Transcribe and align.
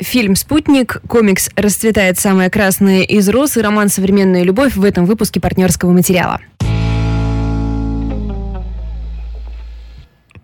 Фильм 0.00 0.34
«Спутник», 0.34 1.02
комикс 1.06 1.50
«Расцветает 1.56 2.18
самое 2.18 2.48
красное 2.48 3.02
из 3.02 3.28
роз» 3.28 3.58
и 3.58 3.60
роман 3.60 3.90
«Современная 3.90 4.44
любовь» 4.44 4.74
в 4.74 4.82
этом 4.82 5.04
выпуске 5.04 5.40
партнерского 5.40 5.92
материала. 5.92 6.40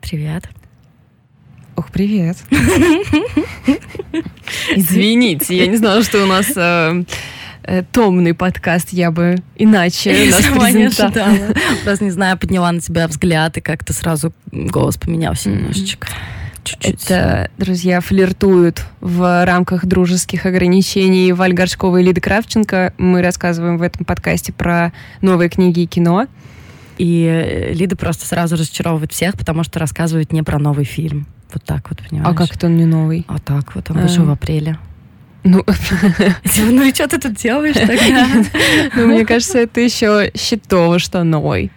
Привет. 0.03 0.45
Ох, 1.75 1.91
привет. 1.91 2.37
Извините, 4.77 5.57
я 5.57 5.67
не 5.67 5.77
знала, 5.77 6.03
что 6.03 6.23
у 6.23 6.27
нас 6.27 6.53
э, 6.55 7.05
э, 7.63 7.83
томный 7.91 8.35
подкаст, 8.35 8.91
я 8.93 9.11
бы 9.11 9.37
иначе 9.57 10.11
нас 10.31 10.45
презентовала. 10.45 11.55
Просто 11.83 12.05
не 12.05 12.11
знаю, 12.11 12.37
подняла 12.37 12.71
на 12.73 12.81
тебя 12.81 13.09
взгляд, 13.09 13.57
и 13.57 13.63
как-то 13.63 13.95
сразу 13.95 14.35
голос 14.53 14.99
поменялся 14.99 15.49
немножечко. 15.49 16.09
Чуть-чуть. 16.67 17.05
Это, 17.05 17.51
друзья, 17.59 18.01
флиртуют 18.01 18.85
в 19.01 19.45
рамках 19.47 19.87
дружеских 19.87 20.47
ограничений 20.47 21.33
Валь 21.33 21.53
Горшкова 21.53 21.99
и 21.99 22.03
Лиды 22.03 22.21
Кравченко. 22.21 22.93
Мы 22.99 23.23
рассказываем 23.23 23.79
в 23.79 23.83
этом 23.83 24.05
подкасте 24.05 24.53
про 24.53 24.93
новые 25.21 25.49
книги 25.49 25.81
и 25.81 25.87
кино. 25.87 26.27
И 26.99 27.25
э, 27.25 27.73
Лида 27.73 27.95
просто 27.97 28.27
сразу 28.27 28.57
разочаровывает 28.57 29.13
всех, 29.13 29.37
потому 29.37 29.63
что 29.63 29.79
рассказывает 29.79 30.33
не 30.33 30.43
про 30.43 30.59
новый 30.59 30.85
фильм. 30.85 31.27
Вот 31.53 31.63
так 31.63 31.89
вот, 31.89 32.01
понимаешь? 32.09 32.35
А 32.35 32.37
как 32.37 32.55
это 32.57 32.67
он 32.67 32.77
не 32.77 32.85
новый? 32.87 33.25
Вот 33.29 33.45
так 33.45 33.75
вот, 33.77 33.91
он 33.91 33.99
А. 33.99 34.03
вышел 34.03 34.25
в 34.25 34.31
апреле. 34.31 34.79
Ну, 35.45 35.65
Ну 36.57 36.83
и 36.83 36.93
что 36.93 37.07
ты 37.07 37.21
тут 37.21 37.35
делаешь 37.35 37.77
тогда? 37.77 38.27
ну, 38.97 39.07
мне 39.07 39.25
кажется, 39.25 39.59
это 39.59 39.81
еще 39.81 40.33
счетово, 40.35 40.99
что 40.99 41.23
новый. 41.23 41.71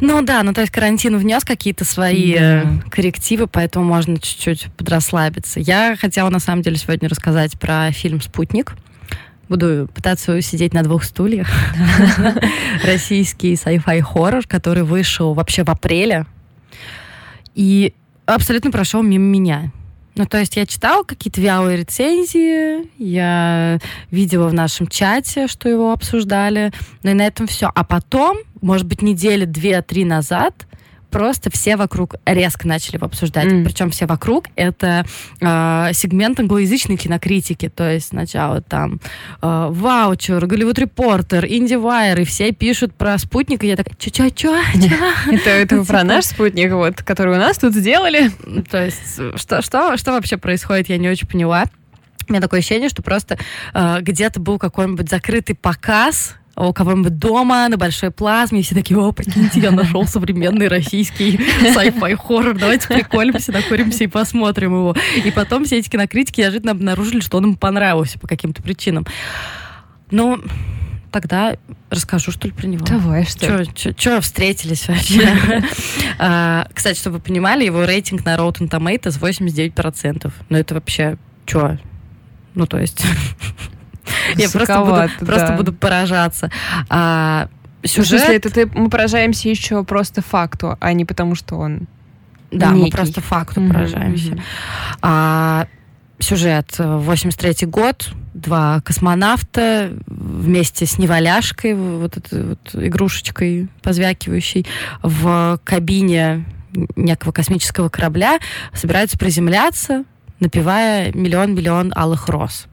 Ну 0.00 0.22
да, 0.22 0.42
ну 0.42 0.52
то 0.52 0.60
есть 0.60 0.72
карантин 0.72 1.16
внес 1.16 1.44
какие-то 1.44 1.84
свои 1.84 2.34
Да. 2.34 2.62
э, 2.62 2.64
коррективы, 2.90 3.46
поэтому 3.46 3.84
можно 3.84 4.18
чуть-чуть 4.18 4.68
подрасслабиться. 4.76 5.60
Я 5.60 5.96
хотела 6.00 6.28
на 6.30 6.38
самом 6.38 6.62
деле 6.62 6.76
сегодня 6.76 7.08
рассказать 7.08 7.58
про 7.58 7.90
фильм 7.92 8.20
«Спутник». 8.20 8.74
Буду 9.48 9.88
пытаться 9.94 10.40
сидеть 10.40 10.72
на 10.72 10.82
двух 10.82 11.04
стульях. 11.04 11.48
Российский 12.84 13.54
sci-fi 13.54 14.00
хоррор, 14.00 14.46
который 14.46 14.82
вышел 14.82 15.34
вообще 15.34 15.62
в 15.64 15.68
апреле. 15.68 16.26
И 17.54 17.92
абсолютно 18.24 18.70
прошел 18.70 19.02
мимо 19.02 19.24
меня. 19.24 19.70
Ну, 20.14 20.26
то 20.26 20.38
есть 20.38 20.56
я 20.56 20.66
читала 20.66 21.04
какие-то 21.04 21.40
вялые 21.40 21.78
рецензии, 21.78 22.90
я 22.98 23.78
видела 24.10 24.48
в 24.48 24.54
нашем 24.54 24.86
чате, 24.86 25.46
что 25.46 25.68
его 25.68 25.92
обсуждали, 25.92 26.70
но 27.02 27.10
и 27.10 27.14
на 27.14 27.22
этом 27.22 27.46
все. 27.46 27.70
А 27.74 27.82
потом, 27.82 28.36
может 28.60 28.86
быть, 28.86 29.00
недели 29.00 29.46
две-три 29.46 30.04
назад, 30.04 30.66
просто 31.12 31.50
все 31.50 31.76
вокруг 31.76 32.16
резко 32.26 32.66
начали 32.66 32.96
его 32.96 33.06
обсуждать. 33.06 33.44
М. 33.44 33.64
Причем 33.64 33.90
все 33.90 34.06
вокруг 34.06 34.46
это 34.56 35.04
э, 35.40 35.90
сегмент 35.92 36.40
англоязычной 36.40 36.96
кинокритики. 36.96 37.68
То 37.68 37.88
есть 37.92 38.08
сначала 38.08 38.60
там 38.62 39.00
э, 39.42 39.68
Ваучер, 39.70 40.44
Голливуд 40.46 40.78
Репортер, 40.78 41.44
Инди 41.46 41.74
Вайер, 41.74 42.20
и 42.20 42.24
все 42.24 42.50
пишут 42.52 42.94
про 42.94 43.18
спутник, 43.18 43.62
и 43.62 43.68
я 43.68 43.76
такая, 43.76 43.94
чё-чё-чё? 43.96 44.58
Это, 45.30 45.50
это 45.50 45.76
про 45.84 45.98
Типа. 46.00 46.02
наш 46.04 46.24
спутник, 46.24 46.72
вот, 46.72 47.02
который 47.02 47.34
у 47.34 47.38
нас 47.38 47.58
тут 47.58 47.74
сделали. 47.74 48.30
То 48.70 48.84
есть, 48.84 49.20
что, 49.36 49.62
что, 49.62 49.96
что 49.96 50.12
вообще 50.12 50.38
происходит, 50.38 50.88
я 50.88 50.98
не 50.98 51.08
очень 51.08 51.28
поняла. 51.28 51.66
У 52.28 52.32
меня 52.32 52.40
такое 52.40 52.60
ощущение, 52.60 52.88
что 52.88 53.02
просто 53.02 53.36
э, 53.74 53.98
где-то 54.00 54.40
был 54.40 54.58
какой-нибудь 54.58 55.10
закрытый 55.10 55.54
показ 55.54 56.36
у 56.56 56.72
кого-нибудь 56.72 57.18
дома 57.18 57.68
на 57.68 57.76
большой 57.76 58.10
плазме, 58.10 58.60
и 58.60 58.62
все 58.62 58.74
такие, 58.74 58.98
о, 58.98 59.12
прикиньте, 59.12 59.60
я 59.60 59.70
нашел 59.70 60.06
современный 60.06 60.68
российский 60.68 61.36
sci-fi 61.36 62.16
хоррор, 62.16 62.58
давайте 62.58 62.88
приколимся, 62.88 63.52
накуримся 63.52 64.04
и 64.04 64.06
посмотрим 64.06 64.74
его. 64.74 64.94
И 65.24 65.30
потом 65.30 65.64
все 65.64 65.78
эти 65.78 65.88
кинокритики 65.88 66.40
неожиданно 66.40 66.72
обнаружили, 66.72 67.20
что 67.20 67.38
он 67.38 67.44
им 67.44 67.56
понравился 67.56 68.18
по 68.18 68.28
каким-то 68.28 68.62
причинам. 68.62 69.06
Ну, 70.10 70.40
тогда 71.10 71.56
расскажу, 71.90 72.32
что 72.32 72.48
ли, 72.48 72.52
про 72.52 72.66
него. 72.66 72.84
Давай, 72.84 73.24
что? 73.24 73.64
Че 73.74 74.20
встретились 74.20 74.88
вообще? 74.88 75.28
А, 76.18 76.68
Кстати, 76.72 76.98
чтобы 76.98 77.16
вы 77.16 77.22
понимали, 77.22 77.64
его 77.64 77.84
рейтинг 77.84 78.24
на 78.24 78.36
Rotten 78.36 78.68
Tomatoes 78.68 79.18
89%. 79.20 80.32
Ну 80.48 80.56
это 80.56 80.74
вообще 80.74 81.16
что? 81.46 81.78
Ну 82.54 82.66
то 82.66 82.78
есть... 82.78 83.02
Я 84.36 84.48
просто 84.50 84.80
буду, 84.80 85.26
просто 85.26 85.52
буду 85.56 85.72
поражаться. 85.72 86.50
А, 86.88 87.48
В 87.82 87.88
смысле, 87.88 88.18
сюжет... 88.18 88.30
это 88.30 88.50
ты- 88.50 88.66
мы 88.78 88.88
поражаемся 88.90 89.48
еще 89.48 89.82
просто 89.84 90.22
факту, 90.22 90.76
а 90.80 90.92
не 90.92 91.04
потому, 91.04 91.34
что 91.34 91.56
он... 91.56 91.86
Да, 92.50 92.70
мы 92.70 92.80
некий. 92.80 92.92
просто 92.92 93.20
факту 93.20 93.60
Мгм, 93.60 93.72
поражаемся. 93.72 94.32
мгм. 94.32 94.40
А, 95.02 95.66
сюжет. 96.18 96.74
э, 96.78 96.96
83 96.98 97.66
год. 97.66 98.12
Два 98.34 98.80
космонавта 98.80 99.92
вместе 100.06 100.86
с 100.86 100.98
неваляшкой, 100.98 101.74
вот 101.74 102.16
этой 102.16 102.44
вот 102.44 102.70
игрушечкой 102.74 103.68
позвякивающей, 103.82 104.66
в 105.02 105.60
кабине 105.64 106.46
некого 106.96 107.32
космического 107.32 107.90
корабля 107.90 108.38
собираются 108.72 109.18
приземляться, 109.18 110.04
напевая 110.40 111.12
«Миллион-миллион 111.12 111.92
алых 111.94 112.28
роз». 112.28 112.66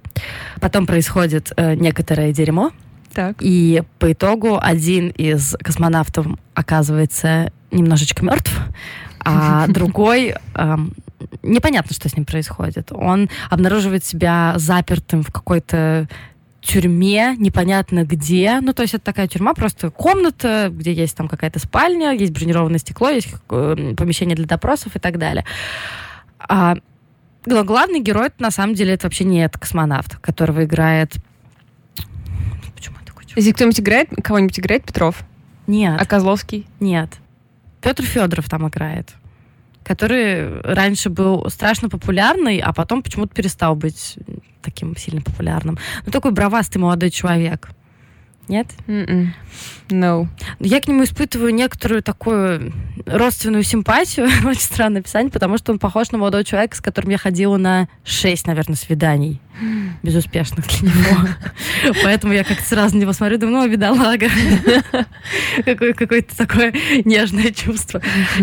Потом 0.59 0.85
происходит 0.85 1.51
э, 1.55 1.75
некоторое 1.75 2.31
дерьмо, 2.31 2.71
Так. 3.13 3.37
и 3.39 3.83
по 3.97 4.11
итогу 4.11 4.59
один 4.61 5.09
из 5.09 5.55
космонавтов 5.63 6.27
оказывается 6.53 7.51
немножечко 7.71 8.23
мертв, 8.25 8.51
а 9.19 9.67
другой 9.69 10.35
эм, 10.55 10.93
непонятно, 11.43 11.93
что 11.93 12.09
с 12.09 12.15
ним 12.15 12.25
происходит. 12.25 12.91
Он 12.91 13.29
обнаруживает 13.49 14.05
себя 14.05 14.53
запертым 14.57 15.23
в 15.23 15.31
какой-то 15.31 16.07
тюрьме, 16.61 17.35
непонятно 17.37 18.03
где. 18.03 18.59
Ну, 18.61 18.73
то 18.73 18.81
есть 18.81 18.93
это 18.93 19.05
такая 19.05 19.27
тюрьма, 19.27 19.53
просто 19.53 19.89
комната, 19.89 20.69
где 20.71 20.93
есть 20.93 21.15
там 21.15 21.27
какая-то 21.27 21.59
спальня, 21.59 22.11
есть 22.11 22.33
бронированное 22.33 22.79
стекло, 22.79 23.09
есть 23.09 23.29
э, 23.49 23.93
помещение 23.97 24.35
для 24.35 24.45
допросов 24.45 24.95
и 24.95 24.99
так 24.99 25.17
далее. 25.17 25.45
А, 26.37 26.75
но 27.55 27.63
главный 27.63 27.99
герой, 27.99 28.29
на 28.39 28.51
самом 28.51 28.75
деле, 28.75 28.93
это 28.93 29.07
вообще 29.07 29.23
не 29.23 29.43
этот 29.43 29.61
космонавт, 29.61 30.17
которого 30.17 30.63
играет... 30.63 31.15
Почему 32.75 32.97
я 32.99 33.05
такой? 33.05 33.25
Если 33.35 33.51
кто-нибудь 33.51 33.79
играет, 33.79 34.09
кого-нибудь 34.23 34.59
играет 34.59 34.85
Петров, 34.85 35.23
Нет. 35.67 35.99
а 35.99 36.05
Козловский? 36.05 36.67
Нет. 36.79 37.09
Петр 37.81 38.03
Федоров 38.03 38.49
там 38.49 38.67
играет, 38.67 39.13
который 39.83 40.61
раньше 40.61 41.09
был 41.09 41.49
страшно 41.49 41.89
популярный, 41.89 42.59
а 42.59 42.73
потом 42.73 43.01
почему-то 43.01 43.33
перестал 43.33 43.75
быть 43.75 44.17
таким 44.61 44.95
сильно 44.97 45.21
популярным. 45.21 45.77
Ну, 46.05 46.11
такой 46.11 46.31
бравастый 46.31 46.81
молодой 46.81 47.09
человек. 47.09 47.69
Нет? 48.47 48.67
М-м. 48.87 49.33
No. 49.89 50.27
Я 50.59 50.81
к 50.81 50.87
нему 50.87 51.03
испытываю 51.03 51.53
некоторую 51.53 52.03
такую 52.03 52.73
родственную 53.05 53.63
симпатию. 53.63 54.27
Очень 54.45 54.61
странное 54.61 55.01
описание, 55.01 55.31
потому 55.31 55.57
что 55.57 55.71
он 55.71 55.79
похож 55.79 56.11
на 56.11 56.17
молодого 56.17 56.43
человека, 56.43 56.75
с 56.75 56.81
которым 56.81 57.11
я 57.11 57.17
ходила 57.17 57.57
на 57.57 57.87
шесть, 58.03 58.47
наверное, 58.47 58.75
свиданий. 58.75 59.41
Безуспешных 60.03 60.65
для 60.67 60.89
него. 60.89 61.93
Поэтому 62.03 62.33
я 62.33 62.43
как-то 62.43 62.63
сразу 62.63 62.95
на 62.95 63.01
него 63.01 63.13
смотрю, 63.13 63.37
думаю, 63.37 63.65
ну, 63.67 63.71
бедолага. 63.71 64.27
Какое- 65.65 65.93
Какое-то 65.93 66.35
такое 66.37 66.73
нежное 67.05 67.51
чувство. 67.51 68.01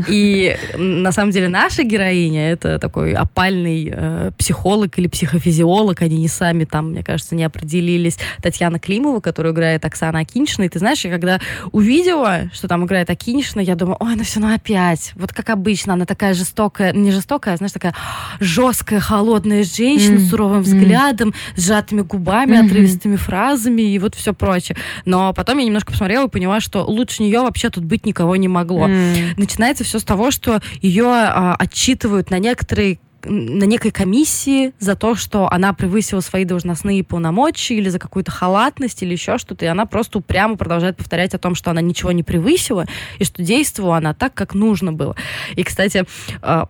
И 0.09 0.57
на 0.77 1.13
самом 1.13 1.31
деле 1.31 1.49
наша 1.49 1.83
героиня 1.85 2.51
это 2.51 2.79
такой 2.79 3.13
опальный 3.15 3.91
э, 3.93 4.31
психолог 4.39 4.99
или 4.99 5.07
психофизиолог. 5.07 6.03
Они 6.03 6.19
не 6.19 6.29
сами 6.29 6.65
там, 6.65 6.91
мне 6.91 7.03
кажется, 7.03 7.35
не 7.35 7.45
определились. 7.45 8.19
Татьяна 8.43 8.79
Климова, 8.79 9.21
которую 9.21 9.55
играет 9.55 9.85
Оксана 9.85 10.21
Акиньшина. 10.21 10.65
И 10.65 10.69
ты 10.69 10.79
знаешь, 10.79 11.05
я 11.05 11.11
когда 11.11 11.36
увидела, 11.73 12.51
что 12.53 12.69
там 12.69 12.85
играет 12.85 13.11
Акиньшина, 13.11 13.61
я 13.61 13.75
думаю, 13.75 13.97
ой, 14.01 14.15
ну 14.17 14.25
все, 14.25 14.41
ну 14.41 14.53
опять. 14.55 15.13
Вот 15.15 15.33
как 15.33 15.51
обычно, 15.51 15.95
она 15.95 16.05
такая 16.07 16.35
жестокая, 16.35 16.93
не 16.93 17.11
жестокая, 17.13 17.55
а, 17.55 17.57
знаешь, 17.57 17.73
такая 17.73 17.95
жесткая, 18.41 19.01
холодная 19.01 19.65
женщина 19.65 20.17
Мгм. 20.17 20.25
с 20.27 20.31
суровым 20.31 20.63
взглядом, 20.63 21.35
сжатыми 21.57 22.03
губами, 22.03 22.57
Мгм. 22.57 22.67
отрывистыми 22.67 23.17
фразами 23.17 23.83
и 23.83 23.99
вот 23.99 24.15
все 24.15 24.35
прочее. 24.35 24.77
Но 25.05 25.33
потом 25.33 25.59
я 25.59 25.65
немножко 25.65 25.93
посмотрела 25.93 26.27
и 26.27 26.31
поняла, 26.31 26.61
что 26.61 26.85
лучше 26.85 27.23
нее 27.23 27.41
вообще 27.41 27.71
тут 27.71 27.85
быть 27.85 28.07
никого 28.07 28.37
не 28.37 28.49
могло. 28.49 28.87
М. 28.89 29.15
Начинается 29.37 29.85
все 29.85 29.99
с 29.99 30.05
того, 30.05 30.31
что 30.31 30.61
ее 30.81 31.07
а, 31.07 31.55
отчитывают 31.59 32.31
на 32.31 32.39
некоторые 32.39 32.99
на 33.29 33.65
некой 33.65 33.91
комиссии 33.91 34.73
за 34.79 34.97
то, 34.97 35.15
что 35.15 35.51
она 35.51 35.73
превысила 35.73 36.21
свои 36.21 36.45
должностные 36.45 37.05
полномочия 37.05 37.77
или 37.77 37.89
за 37.89 37.99
какую-то 37.99 38.31
халатность 38.31 39.03
или 39.03 39.13
еще 39.13 39.39
что-то, 39.39 39.65
и 39.65 39.69
она 39.69 39.87
просто 39.87 40.19
упрямо 40.19 40.57
продолжает 40.57 40.97
повторять 40.97 41.35
о 41.35 41.39
том, 41.39 41.55
что 41.55 41.71
она 41.71 41.81
ничего 41.81 42.13
не 42.13 42.23
превысила, 42.23 42.87
и 43.19 43.25
что 43.25 43.43
действовала 43.43 43.97
она 43.99 44.15
так, 44.15 44.35
как 44.35 44.55
нужно 44.55 44.93
было. 44.93 45.17
И, 45.55 45.65
кстати, 45.65 46.05
а, 46.43 46.69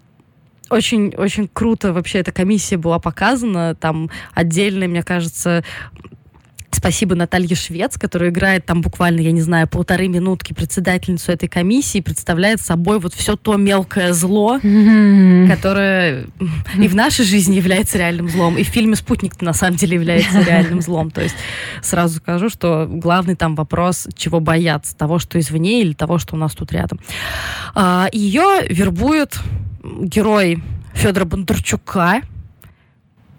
очень, 0.70 1.14
очень 1.16 1.48
круто 1.52 1.92
вообще 1.92 2.18
эта 2.18 2.32
комиссия 2.32 2.76
была 2.76 2.98
показана. 2.98 3.74
Там 3.74 4.10
отдельный, 4.34 4.88
мне 4.88 5.02
кажется, 5.02 5.64
Спасибо 6.76 7.14
Наталье 7.14 7.56
Швец, 7.56 7.96
которая 7.96 8.28
играет 8.28 8.66
там 8.66 8.82
буквально, 8.82 9.20
я 9.20 9.32
не 9.32 9.40
знаю, 9.40 9.66
полторы 9.66 10.08
минутки 10.08 10.52
председательницу 10.52 11.32
этой 11.32 11.48
комиссии, 11.48 12.02
представляет 12.02 12.60
собой 12.60 13.00
вот 13.00 13.14
все 13.14 13.34
то 13.34 13.56
мелкое 13.56 14.12
зло, 14.12 14.58
которое 14.60 16.26
и 16.76 16.86
в 16.86 16.94
нашей 16.94 17.24
жизни 17.24 17.56
является 17.56 17.96
реальным 17.96 18.28
злом, 18.28 18.58
и 18.58 18.62
в 18.62 18.66
фильме 18.66 18.94
«Спутник» 18.94 19.40
на 19.40 19.54
самом 19.54 19.76
деле 19.76 19.94
является 19.94 20.38
реальным 20.46 20.82
злом. 20.82 21.10
То 21.10 21.22
есть 21.22 21.34
сразу 21.80 22.18
скажу, 22.18 22.50
что 22.50 22.86
главный 22.86 23.36
там 23.36 23.54
вопрос, 23.54 24.06
чего 24.14 24.40
бояться, 24.40 24.94
того, 24.94 25.18
что 25.18 25.40
извне 25.40 25.80
или 25.80 25.94
того, 25.94 26.18
что 26.18 26.36
у 26.36 26.38
нас 26.38 26.54
тут 26.54 26.72
рядом. 26.72 27.00
А, 27.74 28.08
Ее 28.12 28.66
вербует 28.68 29.38
герой 29.82 30.62
Федора 30.92 31.24
Бондарчука, 31.24 32.20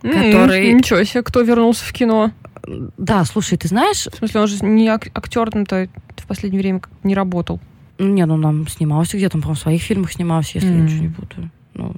который... 0.02 0.74
Ничего 0.74 1.04
себе, 1.04 1.22
кто 1.22 1.42
вернулся 1.42 1.86
в 1.86 1.94
кино? 1.94 2.32
Да, 2.98 3.26
слушай, 3.26 3.58
ты 3.58 3.68
знаешь... 3.68 4.08
В 4.08 4.16
смысле, 4.16 4.42
он 4.42 4.48
же 4.48 4.66
не 4.66 4.88
ак- 4.88 5.10
актер-то 5.14 5.90
в 6.18 6.28
последнее 6.28 6.62
время 6.62 6.82
не 7.04 7.16
работал. 7.16 7.60
Не, 8.00 8.26
ну 8.26 8.38
нам 8.38 8.68
снимался 8.68 9.18
где-то, 9.18 9.38
он, 9.38 9.42
по-моему, 9.42 9.60
в 9.60 9.62
своих 9.62 9.82
фильмах 9.82 10.12
снимался, 10.12 10.52
если 10.56 10.70
mm. 10.70 10.76
я 10.76 10.82
ничего 10.82 11.04
не 11.04 11.10
путаю 11.10 11.52
ну, 11.78 11.94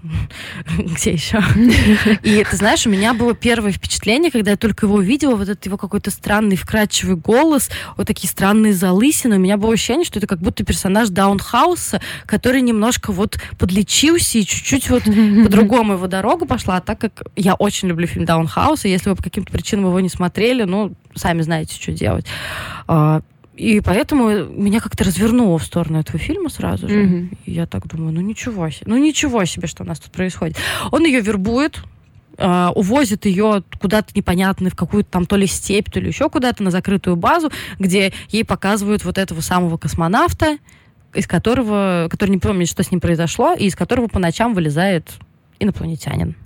где 0.78 1.12
еще? 1.12 1.42
И 2.24 2.44
ты 2.44 2.56
знаешь, 2.58 2.86
у 2.86 2.90
меня 2.90 3.14
было 3.14 3.34
первое 3.34 3.72
впечатление, 3.72 4.30
когда 4.30 4.52
я 4.52 4.58
только 4.58 4.86
его 4.86 4.96
увидела, 4.96 5.36
вот 5.36 5.48
этот 5.48 5.66
его 5.66 5.78
какой-то 5.78 6.12
странный 6.12 6.58
вкрадчивый 6.58 7.16
голос, 7.16 7.70
вот 7.96 8.08
такие 8.08 8.30
странные 8.30 8.74
залысины. 8.74 9.38
У 9.38 9.40
меня 9.40 9.58
было 9.58 9.74
ощущение, 9.74 10.06
что 10.06 10.20
это 10.20 10.28
как 10.28 10.40
будто 10.40 10.66
персонаж 10.66 11.10
Даунхауса, 11.10 12.02
который 12.26 12.62
немножко 12.62 13.12
вот 13.12 13.40
подлечился 13.58 14.38
и 14.38 14.46
чуть-чуть 14.46 14.90
вот 14.90 15.04
по-другому 15.44 15.94
его 15.94 16.08
дорога 16.08 16.46
пошла. 16.46 16.78
А 16.78 16.81
так 16.81 17.00
как 17.00 17.24
я 17.36 17.54
очень 17.56 17.88
люблю 17.88 18.06
фильм 18.06 18.26
Даунхауса, 18.26 18.88
если 18.88 19.10
вы 19.10 19.16
по 19.16 19.24
каким-то 19.24 19.52
причинам 19.52 19.86
его 19.86 20.00
не 20.00 20.10
смотрели, 20.10 20.64
ну, 20.64 20.94
сами 21.16 21.42
знаете, 21.42 21.76
что 21.76 21.94
делать. 21.94 22.26
И 23.60 23.82
поэтому 23.82 24.46
меня 24.46 24.80
как-то 24.80 25.04
развернуло 25.04 25.58
в 25.58 25.64
сторону 25.64 26.00
этого 26.00 26.18
фильма 26.18 26.50
сразу 26.50 26.88
же. 26.88 27.04
Mm-hmm. 27.04 27.38
И 27.44 27.52
я 27.52 27.66
так 27.68 27.88
думаю, 27.88 28.14
ну 28.14 28.22
ничего 28.22 28.70
себе, 28.70 28.86
ну 28.86 28.98
ничего 28.98 29.44
себе, 29.44 29.68
что 29.68 29.84
у 29.84 29.86
нас 29.86 30.00
тут 30.00 30.14
происходит. 30.14 30.56
Он 30.92 31.06
ее 31.06 31.22
вербует, 31.22 31.82
Uh, 32.38 32.72
увозит 32.72 33.26
ее 33.26 33.64
куда-то 33.82 34.14
непонятно, 34.16 34.70
в 34.70 34.76
какую-то 34.76 35.12
там 35.12 35.26
то 35.26 35.36
ли 35.36 35.46
степь, 35.46 35.92
то 35.92 36.00
ли 36.00 36.08
еще 36.08 36.30
куда-то 36.30 36.64
на 36.64 36.72
закрытую 36.72 37.18
базу, 37.18 37.52
где 37.80 38.14
ей 38.30 38.46
показывают 38.46 39.04
вот 39.04 39.18
этого 39.18 39.42
самого 39.42 39.76
космонавта, 39.76 40.58
из 41.14 41.28
которого, 41.28 42.08
который 42.10 42.30
не 42.30 42.38
помнит, 42.38 42.70
что 42.70 42.82
с 42.82 42.92
ним 42.92 43.02
произошло, 43.02 43.54
и 43.56 43.66
из 43.66 43.76
которого 43.76 44.08
по 44.08 44.20
ночам 44.20 44.54
вылезает 44.54 45.12
инопланетянин. 45.60 46.38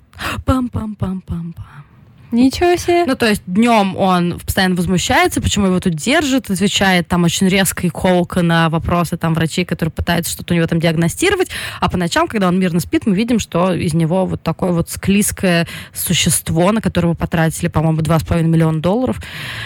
Пам-пам-пам-пам-пам. 0.44 1.83
Ничего 2.30 2.76
себе. 2.76 3.04
Ну, 3.06 3.14
то 3.14 3.26
есть 3.26 3.42
днем 3.46 3.96
он 3.96 4.40
постоянно 4.44 4.74
возмущается, 4.74 5.40
почему 5.40 5.66
его 5.66 5.78
тут 5.80 5.94
держат, 5.94 6.50
отвечает 6.50 7.06
там 7.06 7.24
очень 7.24 7.48
резко 7.48 7.86
и 7.86 7.90
колко 7.90 8.42
на 8.42 8.68
вопросы 8.68 9.16
там 9.16 9.34
врачей, 9.34 9.64
которые 9.64 9.92
пытаются 9.92 10.32
что-то 10.32 10.54
у 10.54 10.56
него 10.56 10.66
там 10.66 10.80
диагностировать, 10.80 11.50
а 11.80 11.88
по 11.88 11.96
ночам, 11.96 12.26
когда 12.26 12.48
он 12.48 12.58
мирно 12.58 12.80
спит, 12.80 13.06
мы 13.06 13.14
видим, 13.14 13.38
что 13.38 13.72
из 13.72 13.94
него 13.94 14.26
вот 14.26 14.42
такое 14.42 14.72
вот 14.72 14.90
склизкое 14.90 15.66
существо, 15.92 16.72
на 16.72 16.80
которого 16.80 17.14
потратили, 17.14 17.68
по-моему, 17.68 18.00
2,5 18.00 18.42
миллиона 18.42 18.80
долларов. 18.80 19.20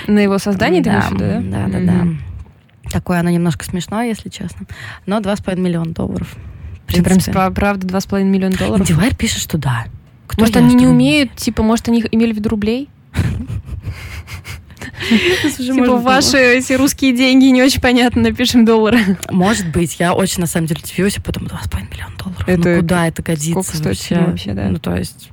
На 0.06 0.18
его 0.18 0.38
создание, 0.38 0.82
да, 0.82 1.06
ты 1.08 1.16
да? 1.16 1.40
Да, 1.40 1.40
да, 1.40 1.78
mm-hmm. 1.78 1.86
да. 1.86 2.90
Такое 2.90 3.20
оно 3.20 3.30
немножко 3.30 3.64
смешное, 3.64 4.08
если 4.08 4.28
честно. 4.28 4.66
Но 5.06 5.18
2,5 5.18 5.56
миллиона 5.58 5.92
долларов. 5.92 6.36
Ты 6.86 7.02
прям 7.02 7.18
правда 7.54 7.86
2,5 7.86 8.24
миллиона 8.24 8.56
долларов? 8.56 8.86
Дивайр 8.86 9.14
пишет, 9.14 9.40
что 9.40 9.58
да. 9.58 9.86
Кто 10.28 10.40
может, 10.40 10.56
они 10.56 10.74
не 10.74 10.86
умеют, 10.86 11.34
типа, 11.34 11.62
может, 11.62 11.88
они 11.88 12.04
имели 12.12 12.32
в 12.32 12.36
виду 12.36 12.50
рублей? 12.50 12.88
Типа 15.56 15.96
ваши 15.96 16.36
эти 16.36 16.74
русские 16.74 17.16
деньги 17.16 17.46
не 17.46 17.62
очень 17.62 17.80
понятно, 17.80 18.22
напишем 18.22 18.64
доллары. 18.64 19.16
Может 19.30 19.68
быть, 19.68 19.96
я 19.98 20.12
очень 20.12 20.40
на 20.40 20.46
самом 20.46 20.66
деле 20.66 20.80
удивилась, 20.84 21.16
а 21.16 21.22
потом 21.22 21.44
2,5 21.44 21.90
миллиона 21.90 22.16
долларов. 22.18 22.44
Ну, 22.46 22.52
это 22.52 22.68
ну 22.68 22.80
куда 22.80 23.06
это 23.06 23.22
годится 23.22 23.82
вообще? 23.82 24.18
вообще 24.18 24.52
да? 24.52 24.68
Ну 24.68 24.78
то 24.78 24.94
есть, 24.94 25.30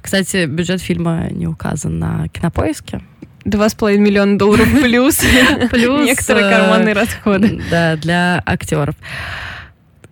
кстати, 0.00 0.46
бюджет 0.46 0.80
фильма 0.80 1.28
не 1.30 1.46
указан 1.46 1.98
на 1.98 2.28
кинопоиске. 2.28 3.02
Два 3.44 3.68
с 3.68 3.74
половиной 3.74 4.04
миллиона 4.04 4.38
долларов 4.38 4.68
плюс, 4.82 5.18
плюс 5.70 6.06
некоторые 6.06 6.46
э, 6.46 6.50
карманные 6.50 6.94
расходы. 6.94 7.62
Да, 7.70 7.96
для 7.96 8.42
актеров. 8.44 8.94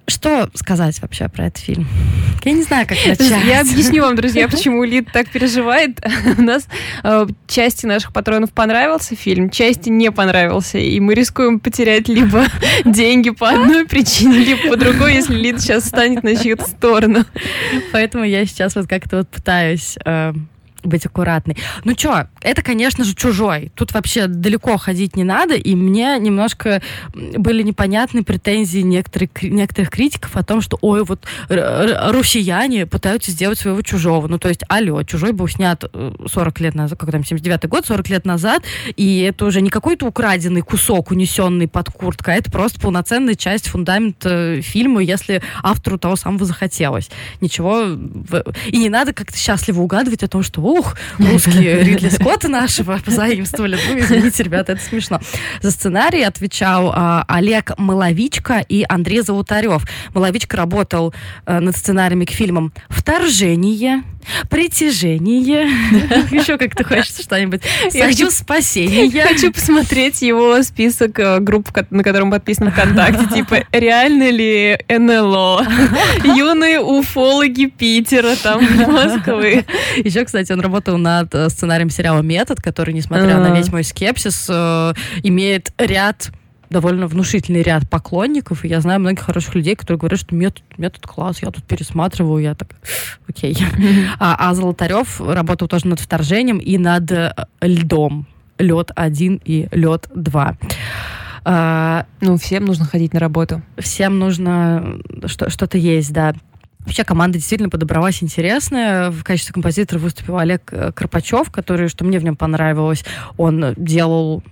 Что 0.09 0.49
сказать 0.55 1.01
вообще 1.03 1.29
про 1.29 1.47
этот 1.47 1.63
фильм? 1.63 1.87
Я 2.43 2.53
не 2.53 2.63
знаю, 2.63 2.87
как 2.89 2.97
начать. 3.07 3.45
Я 3.45 3.61
объясню 3.61 4.03
вам, 4.03 4.17
друзья, 4.17 4.49
почему 4.51 4.83
Лид 4.83 5.13
так 5.13 5.29
переживает. 5.29 6.01
У 6.39 6.43
нас 6.43 6.67
э, 7.05 7.27
части 7.47 7.85
наших 7.85 8.15
патронов 8.15 8.53
понравился 8.53 9.15
фильм, 9.15 9.51
части 9.51 9.91
не 9.91 10.11
понравился. 10.11 10.79
И 10.79 10.99
мы 10.99 11.13
рискуем 11.13 11.61
потерять 11.61 12.09
либо 12.09 12.47
деньги 12.87 13.29
по 13.31 13.51
одной 13.51 13.85
причине, 13.85 14.39
либо 14.39 14.71
по 14.71 14.77
другой, 14.77 15.15
если 15.15 15.35
Лид 15.35 15.61
сейчас 15.61 15.85
станет 15.85 16.23
на 16.23 16.35
чью-то 16.37 16.65
сторону. 16.65 17.27
Поэтому 17.93 18.25
я 18.25 18.47
сейчас 18.47 18.77
вот 18.77 18.87
как-то 18.87 19.19
вот 19.19 19.29
пытаюсь... 19.29 19.99
Э, 20.07 20.33
быть 20.83 21.07
аккуратной. 21.07 21.57
Ну 21.85 21.93
что, 21.97 22.29
это, 22.41 22.63
конечно 22.63 23.05
же, 23.05 23.15
чужой. 23.15 23.73
Тут 23.75 23.93
вообще 23.93 24.27
далеко 24.27 24.77
ходить 24.77 25.17
не 25.17 25.25
надо, 25.25 25.55
и 25.55 25.75
мне 25.75 26.19
немножко 26.19 26.83
были 27.15 27.63
непонятны 27.63 28.23
претензии 28.23 28.81
некоторых, 28.81 29.31
некоторых 29.43 29.91
критиков 29.91 30.37
о 30.37 30.43
том, 30.43 30.61
что, 30.61 30.79
ой, 30.81 31.05
вот 31.05 31.27
россияне 31.49 32.87
пытаются 32.87 33.31
сделать 33.31 33.59
своего 33.59 33.83
чужого. 33.83 34.29
Ну, 34.29 34.39
то 34.39 34.49
есть, 34.49 34.63
алло, 34.69 35.03
чужой 35.03 35.33
был 35.33 35.49
снят 35.49 35.83
40 35.83 36.61
э, 36.61 36.65
лет 36.65 36.75
назад, 36.75 36.99
как 36.99 37.11
там, 37.11 37.25
79 37.25 37.69
год, 37.69 37.87
40 37.87 38.09
лет 38.09 38.25
назад, 38.25 38.63
и 38.97 39.21
это 39.21 39.45
уже 39.47 39.61
не 39.61 39.71
какой-то 39.71 40.07
украденный 40.07 40.63
кусок, 40.63 41.11
унесенный 41.11 41.69
под 41.69 41.91
курткой, 41.91 42.35
а 42.35 42.39
это 42.39 42.51
просто 42.51 42.81
полноценная 42.81 43.35
часть 43.35 43.69
фундамента 43.69 44.29
э, 44.29 44.61
фильма, 44.61 45.03
если 45.03 45.43
автору 45.63 45.99
того 45.99 46.17
самого 46.17 46.45
захотелось. 46.45 47.11
Ничего... 47.41 47.97
И 48.67 48.79
не 48.79 48.89
надо 48.89 49.13
как-то 49.13 49.37
счастливо 49.37 49.81
угадывать 49.81 50.23
о 50.23 50.29
том, 50.29 50.43
что 50.43 50.61
ух, 50.79 50.97
русские 51.19 51.83
Ридли 51.85 52.09
Скотта 52.09 52.49
нашего 52.49 52.99
позаимствовали. 53.05 53.79
Ну, 53.89 53.99
извините, 53.99 54.43
ребята, 54.43 54.73
это 54.73 54.83
смешно. 54.83 55.21
За 55.61 55.71
сценарий 55.71 56.23
отвечал 56.23 56.93
а, 56.95 57.25
Олег 57.29 57.73
Маловичка 57.79 58.65
и 58.69 58.85
Андрей 58.89 59.23
Золотарев. 59.23 59.83
Маловичка 60.15 60.57
работал 60.57 61.15
а, 61.45 61.61
над 61.61 61.77
сценариями 61.77 62.25
к 62.25 62.31
фильмам 62.31 62.73
«Вторжение», 62.89 64.03
«Притяжение». 64.51 65.65
Еще 66.31 66.59
как-то 66.59 66.85
хочется 66.85 67.23
что-нибудь. 67.23 67.63
«Хочу 67.93 68.31
спасение». 68.31 69.07
Я 69.07 69.27
хочу 69.27 69.53
посмотреть 69.53 70.23
его 70.23 70.63
список 70.63 71.19
э, 71.19 71.41
групп, 71.41 71.71
на 71.91 72.03
котором 72.03 72.31
подписан 72.31 72.71
ВКонтакте. 72.71 73.27
Типа, 73.35 73.65
реально 73.73 74.31
ли 74.31 74.79
НЛО? 74.89 75.67
Юные 76.25 76.81
уфологи 76.81 77.67
Питера, 77.67 78.35
там, 78.37 78.63
Москвы. 78.87 79.65
Еще, 79.97 80.25
кстати, 80.25 80.53
он 80.53 80.58
работал 80.61 80.99
над 80.99 81.35
э, 81.35 81.49
сценарием 81.49 81.91
сериала 81.91 82.23
«Метод», 82.23 82.61
который, 82.61 82.95
несмотря 82.95 83.37
А-а-а. 83.37 83.49
на 83.49 83.57
весь 83.57 83.71
мой 83.73 83.85
скепсис, 83.85 84.47
э, 84.49 84.93
имеет 85.23 85.73
ряд 85.79 86.31
довольно 86.71 87.07
внушительный 87.07 87.63
ряд 87.63 87.89
поклонников, 87.89 88.65
и 88.65 88.69
я 88.69 88.81
знаю 88.81 89.01
многих 89.01 89.21
хороших 89.21 89.55
людей, 89.55 89.75
которые 89.75 89.99
говорят, 89.99 90.21
что 90.21 90.35
метод, 90.35 90.63
метод 90.77 91.07
класс, 91.07 91.39
я 91.43 91.51
тут 91.51 91.65
пересматриваю, 91.65 92.43
я 92.43 92.55
так, 92.55 92.69
окей. 93.29 93.57
А, 94.19 94.51
а 94.51 94.55
Золотарев 94.55 95.21
работал 95.21 95.67
тоже 95.69 95.87
над 95.87 96.01
вторжением 96.01 96.59
и 96.59 96.77
над 96.79 97.11
э, 97.11 97.33
льдом. 97.63 98.27
Лед 98.59 98.91
1 98.97 99.41
и 99.45 99.69
лед 99.71 100.09
2. 100.15 100.57
А, 101.45 102.07
ну, 102.21 102.37
всем 102.37 102.65
нужно 102.65 102.85
ходить 102.85 103.15
на 103.15 103.21
работу. 103.21 103.63
Всем 103.79 104.19
нужно 104.19 104.99
что- 105.27 105.49
что-то 105.49 105.79
есть, 105.79 106.13
да. 106.13 106.35
Вообще 106.89 107.05
команда 107.05 107.37
действительно 107.37 107.69
подобралась 107.69 108.23
интересная. 108.23 109.11
В 109.11 109.23
качестве 109.23 109.53
композитора 109.53 109.99
выступил 109.99 110.39
Олег 110.39 110.73
э, 110.73 110.91
Карпачев, 110.93 111.51
который, 111.51 111.89
что 111.89 112.03
мне 112.07 112.19
в 112.19 112.25
нем 112.25 112.35
понравилось, 112.35 113.05
он 113.37 113.75
делал 113.77 114.43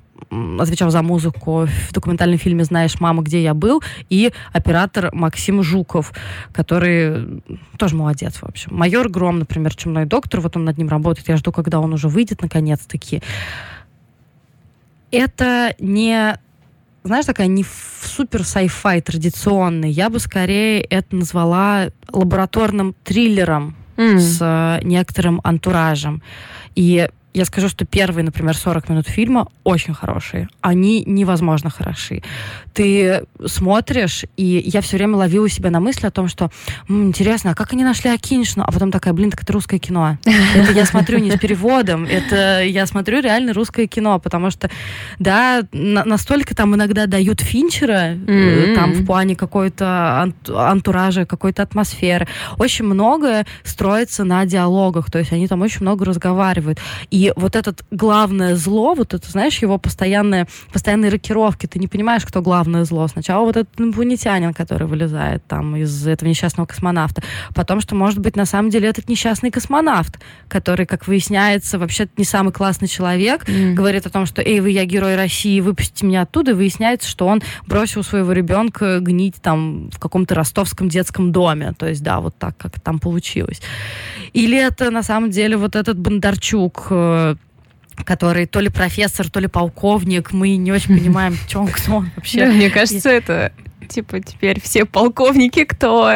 отвечал 0.58 0.90
за 0.90 1.00
музыку 1.02 1.66
в 1.66 1.92
документальном 1.92 2.38
фильме 2.38 2.64
«Знаешь, 2.64 3.00
мама, 3.00 3.22
где 3.22 3.42
я 3.42 3.54
был», 3.54 3.82
и 4.10 4.32
оператор 4.52 5.14
Максим 5.14 5.62
Жуков, 5.62 6.12
который 6.52 7.42
тоже 7.78 7.96
молодец, 7.96 8.36
в 8.36 8.44
общем. 8.44 8.74
«Майор 8.74 9.08
Гром», 9.08 9.38
например, 9.38 9.74
«Чумной 9.74 10.04
доктор», 10.04 10.40
вот 10.40 10.56
он 10.56 10.64
над 10.64 10.76
ним 10.76 10.88
работает, 10.88 11.28
я 11.28 11.36
жду, 11.38 11.52
когда 11.52 11.80
он 11.80 11.94
уже 11.94 12.08
выйдет, 12.08 12.42
наконец-таки. 12.42 13.22
Это 15.10 15.74
не 15.78 16.38
знаешь, 17.06 17.26
такая 17.26 17.46
не 17.46 17.64
супер 18.02 18.40
sci-fi 18.40 19.00
традиционный. 19.00 19.90
Я 19.90 20.10
бы 20.10 20.18
скорее 20.18 20.80
это 20.80 21.16
назвала 21.16 21.88
лабораторным 22.10 22.94
триллером 23.04 23.76
mm. 23.96 24.18
с 24.18 24.38
э, 24.40 24.84
некоторым 24.84 25.40
антуражем. 25.44 26.22
И 26.74 27.08
я 27.36 27.44
скажу, 27.44 27.68
что 27.68 27.84
первые, 27.84 28.24
например, 28.24 28.56
40 28.56 28.88
минут 28.88 29.06
фильма 29.08 29.48
очень 29.64 29.92
хорошие. 29.94 30.48
Они 30.62 31.02
невозможно 31.06 31.68
хороши. 31.70 32.22
Ты 32.72 33.24
смотришь, 33.46 34.24
и 34.36 34.62
я 34.66 34.80
все 34.80 34.96
время 34.96 35.16
ловила 35.16 35.48
себя 35.48 35.70
на 35.70 35.80
мысли 35.80 36.06
о 36.06 36.10
том, 36.10 36.28
что 36.28 36.50
М, 36.88 37.08
интересно, 37.08 37.50
а 37.50 37.54
как 37.54 37.72
они 37.72 37.84
нашли 37.84 38.10
Акиншину? 38.10 38.64
А 38.66 38.72
потом 38.72 38.90
такая, 38.90 39.12
блин, 39.12 39.30
так 39.30 39.42
это 39.42 39.52
русское 39.52 39.78
кино. 39.78 40.18
Это 40.54 40.72
я 40.72 40.86
смотрю 40.86 41.18
не 41.18 41.30
с 41.30 41.38
переводом, 41.38 42.04
это 42.04 42.62
я 42.64 42.86
смотрю 42.86 43.20
реально 43.20 43.52
русское 43.52 43.86
кино, 43.86 44.18
потому 44.18 44.50
что, 44.50 44.70
да, 45.18 45.62
на- 45.72 46.04
настолько 46.04 46.54
там 46.54 46.74
иногда 46.74 47.06
дают 47.06 47.40
Финчера, 47.40 48.14
э, 48.26 48.68
М. 48.70 48.74
там 48.74 48.92
в 48.92 49.04
плане 49.06 49.36
какой-то 49.36 50.20
ан- 50.22 50.34
антуража, 50.48 51.26
какой-то 51.26 51.62
атмосферы. 51.62 52.26
Очень 52.58 52.86
многое 52.86 53.46
строится 53.64 54.24
на 54.24 54.44
диалогах, 54.46 55.10
то 55.10 55.18
есть 55.18 55.32
они 55.32 55.48
там 55.48 55.60
очень 55.62 55.82
много 55.82 56.04
разговаривают. 56.04 56.78
И 57.10 57.25
вот 57.36 57.56
этот 57.56 57.84
главное 57.90 58.56
зло, 58.56 58.94
вот 58.94 59.14
это, 59.14 59.30
знаешь, 59.30 59.58
его 59.58 59.78
постоянные, 59.78 60.46
постоянные 60.72 61.10
рокировки, 61.10 61.66
ты 61.66 61.78
не 61.78 61.88
понимаешь, 61.88 62.24
кто 62.24 62.42
главное 62.42 62.84
зло. 62.84 63.08
Сначала 63.08 63.44
вот 63.44 63.56
этот 63.56 63.80
инопланетянин, 63.80 64.54
который 64.54 64.86
вылезает 64.86 65.44
там 65.46 65.76
из 65.76 66.06
этого 66.06 66.28
несчастного 66.28 66.66
космонавта. 66.66 67.22
Потом, 67.54 67.80
что, 67.80 67.94
может 67.94 68.18
быть, 68.18 68.36
на 68.36 68.46
самом 68.46 68.70
деле 68.70 68.88
этот 68.88 69.08
несчастный 69.08 69.50
космонавт, 69.50 70.18
который, 70.48 70.86
как 70.86 71.06
выясняется, 71.06 71.78
вообще 71.78 72.08
не 72.16 72.24
самый 72.24 72.52
классный 72.52 72.88
человек, 72.88 73.48
М. 73.48 73.74
говорит 73.74 74.06
о 74.06 74.10
том, 74.10 74.26
что 74.26 74.42
«Эй, 74.42 74.60
вы, 74.60 74.70
я 74.70 74.84
герой 74.84 75.16
России, 75.16 75.60
выпустите 75.60 76.06
меня 76.06 76.22
оттуда», 76.22 76.52
и 76.52 76.54
выясняется, 76.54 77.08
что 77.08 77.26
он 77.26 77.42
бросил 77.66 78.02
своего 78.02 78.32
ребенка 78.32 79.00
гнить 79.00 79.36
там 79.42 79.90
в 79.90 79.98
каком-то 79.98 80.34
ростовском 80.34 80.88
детском 80.88 81.32
доме. 81.32 81.74
То 81.78 81.88
есть, 81.88 82.02
да, 82.02 82.20
вот 82.20 82.36
так, 82.38 82.56
как 82.56 82.80
там 82.80 82.98
получилось. 82.98 83.60
Или 84.32 84.58
это, 84.58 84.90
на 84.90 85.02
самом 85.02 85.30
деле, 85.30 85.56
вот 85.56 85.76
этот 85.76 85.98
Бондарчук, 85.98 86.88
э, 86.90 87.15
который 88.04 88.46
то 88.46 88.60
ли 88.60 88.68
профессор, 88.68 89.30
то 89.30 89.40
ли 89.40 89.46
полковник, 89.48 90.32
мы 90.32 90.56
не 90.56 90.72
очень 90.72 90.94
понимаем, 90.98 91.34
что 91.48 91.60
он, 91.60 91.68
кто 91.68 91.96
он 91.96 92.10
вообще. 92.16 92.46
мне 92.46 92.70
кажется, 92.70 93.10
это 93.10 93.52
типа 93.88 94.20
теперь 94.20 94.60
все 94.60 94.84
полковники, 94.84 95.64
кто 95.64 96.06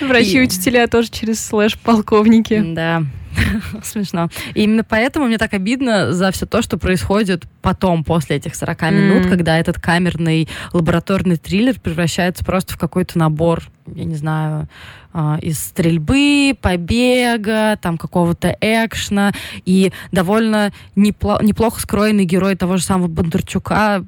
врачи, 0.00 0.38
И- 0.38 0.42
учителя 0.42 0.86
тоже 0.86 1.08
через 1.10 1.44
слэш 1.44 1.78
полковники. 1.78 2.62
Да, 2.74 3.04
смешно. 3.84 4.28
И 4.54 4.62
именно 4.62 4.84
поэтому 4.84 5.26
мне 5.26 5.38
так 5.38 5.54
обидно 5.54 6.12
за 6.12 6.30
все 6.32 6.46
то, 6.46 6.62
что 6.62 6.78
происходит 6.78 7.44
потом, 7.62 8.04
после 8.04 8.36
этих 8.36 8.54
40 8.54 8.82
минут, 8.90 9.26
когда 9.26 9.58
этот 9.58 9.80
камерный 9.80 10.48
лабораторный 10.72 11.36
триллер 11.36 11.78
превращается 11.78 12.44
просто 12.44 12.74
в 12.74 12.78
какой-то 12.78 13.18
набор, 13.18 13.62
я 13.86 14.04
не 14.04 14.14
знаю, 14.14 14.68
а, 15.12 15.38
из 15.42 15.58
стрельбы, 15.58 16.56
побега, 16.60 17.76
там 17.80 17.98
какого-то 17.98 18.56
экшна, 18.60 19.32
и 19.64 19.92
довольно 20.12 20.72
непло- 20.94 21.42
неплохо 21.42 21.80
скроенный 21.80 22.24
герой 22.24 22.54
того 22.54 22.76
же 22.76 22.84
самого 22.84 23.08
Бондарчука 23.08 24.04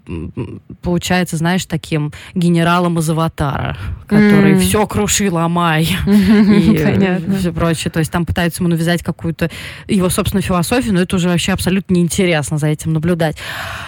получается, 0.83 1.37
знаешь, 1.37 1.65
таким 1.67 2.13
генералом 2.35 2.99
из 2.99 3.11
«Аватара», 3.11 3.77
который 4.07 4.53
М. 4.53 4.61
все 4.61 4.87
круши, 4.87 5.31
ломай 5.31 5.89
и 6.07 7.37
все 7.39 7.53
прочее. 7.53 7.91
То 7.91 7.99
есть 7.99 8.13
там 8.13 8.25
пытаются 8.25 8.63
ему 8.63 8.71
навязать 8.71 9.03
какую-то 9.03 9.51
его 9.89 10.09
собственную 10.09 10.43
философию, 10.45 10.95
но 10.95 11.01
это 11.01 11.17
уже 11.17 11.29
вообще 11.29 11.53
абсолютно 11.53 11.95
неинтересно 11.95 12.59
за 12.59 12.69
этим 12.69 12.93
наблюдать. 12.93 13.37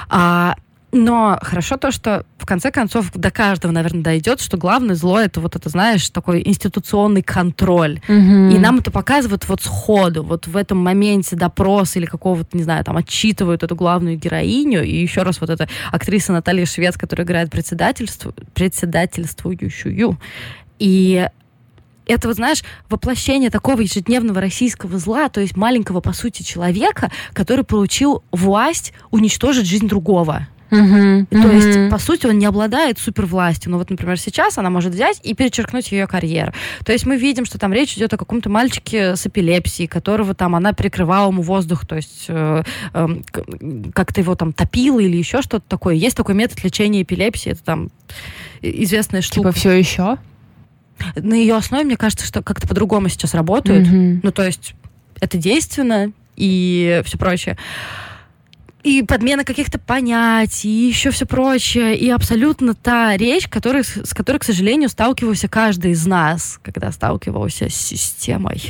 А, 0.08 0.56
но 0.94 1.38
хорошо 1.42 1.76
то, 1.76 1.90
что 1.90 2.24
в 2.38 2.46
конце 2.46 2.70
концов 2.70 3.10
до 3.12 3.32
каждого, 3.32 3.72
наверное, 3.72 4.02
дойдет, 4.02 4.40
что 4.40 4.56
главное 4.56 4.94
зло 4.94 5.18
это 5.18 5.40
вот 5.40 5.56
это, 5.56 5.68
знаешь, 5.68 6.08
такой 6.10 6.42
институционный 6.46 7.22
контроль. 7.22 8.00
И 8.08 8.58
нам 8.58 8.78
это 8.78 8.92
показывают 8.92 9.48
вот 9.48 9.60
сходу, 9.60 10.22
вот 10.22 10.46
в 10.46 10.56
этом 10.56 10.78
моменте 10.78 11.34
допроса 11.34 11.98
или 11.98 12.06
какого-то, 12.06 12.56
не 12.56 12.62
знаю, 12.62 12.84
там, 12.84 12.96
отчитывают 12.96 13.64
эту 13.64 13.74
главную 13.74 14.16
героиню. 14.16 14.84
И 14.84 14.94
еще 14.94 15.22
раз 15.22 15.40
вот 15.40 15.50
эта 15.50 15.68
актриса 15.90 16.32
Наталья 16.32 16.64
Швец, 16.64 16.96
которая 16.96 17.26
играет 17.26 17.50
председательству, 17.50 18.32
председательствующую. 18.54 20.18
И 20.78 21.28
это, 22.06 22.28
вот 22.28 22.36
знаешь, 22.36 22.62
воплощение 22.88 23.50
такого 23.50 23.80
ежедневного 23.80 24.40
российского 24.40 24.98
зла, 24.98 25.28
то 25.28 25.40
есть 25.40 25.56
маленького, 25.56 26.00
по 26.00 26.12
сути, 26.12 26.42
человека, 26.42 27.10
который 27.32 27.64
получил 27.64 28.22
власть 28.30 28.92
уничтожить 29.10 29.66
жизнь 29.66 29.88
другого. 29.88 30.46
Мгм. 30.82 31.26
То 31.26 31.50
есть, 31.50 31.90
по 31.90 31.98
сути, 31.98 32.26
он 32.26 32.38
не 32.38 32.46
обладает 32.46 32.98
супервластью. 32.98 33.70
Ну 33.72 33.78
вот, 33.78 33.90
например, 33.90 34.18
сейчас 34.18 34.58
она 34.58 34.70
может 34.70 34.92
взять 34.92 35.20
и 35.22 35.34
перечеркнуть 35.34 35.92
ее 35.92 36.06
карьеру. 36.06 36.52
То 36.84 36.92
есть 36.92 37.06
мы 37.06 37.16
видим, 37.16 37.44
что 37.44 37.58
там 37.58 37.72
речь 37.72 37.96
идет 37.96 38.12
о 38.12 38.16
каком-то 38.16 38.50
мальчике 38.50 39.16
с 39.16 39.26
эпилепсией, 39.26 39.86
которого 39.88 40.34
там 40.34 40.54
она 40.54 40.72
перекрывала 40.72 41.30
ему 41.30 41.42
воздух, 41.42 41.86
то 41.86 41.96
есть 41.96 42.26
э, 42.28 42.62
к- 42.92 43.44
как-то 43.94 44.20
его 44.20 44.34
там 44.34 44.52
топила 44.52 45.00
или 45.00 45.16
еще 45.16 45.42
что-то 45.42 45.64
такое. 45.68 45.94
Есть 45.94 46.16
такой 46.16 46.34
метод 46.34 46.62
лечения 46.64 47.02
эпилепсии, 47.02 47.52
это 47.52 47.62
там 47.64 47.90
известная 48.62 49.22
штука. 49.22 49.50
Типа 49.50 49.52
все 49.52 49.70
еще? 49.72 50.18
На 51.16 51.34
ее 51.34 51.56
основе, 51.56 51.84
мне 51.84 51.96
кажется, 51.96 52.24
что 52.26 52.42
как-то 52.42 52.68
по-другому 52.68 53.08
сейчас 53.08 53.34
работают. 53.34 53.88
Мгм. 53.88 54.20
Ну, 54.22 54.30
то 54.32 54.44
есть 54.44 54.74
это 55.20 55.36
действенно 55.38 56.12
и 56.36 57.02
все 57.04 57.18
прочее. 57.18 57.56
И 58.84 59.02
подмена 59.02 59.44
каких-то 59.44 59.78
понятий, 59.78 60.68
и 60.68 60.88
еще 60.88 61.10
все 61.10 61.24
прочее. 61.24 61.96
И 61.96 62.10
абсолютно 62.10 62.74
та 62.74 63.16
речь, 63.16 63.48
которой, 63.48 63.82
с 63.82 64.12
которой, 64.14 64.38
к 64.38 64.44
сожалению, 64.44 64.90
сталкивался 64.90 65.48
каждый 65.48 65.92
из 65.92 66.06
нас, 66.06 66.60
когда 66.62 66.92
сталкивался 66.92 67.70
с 67.70 67.74
системой, 67.74 68.62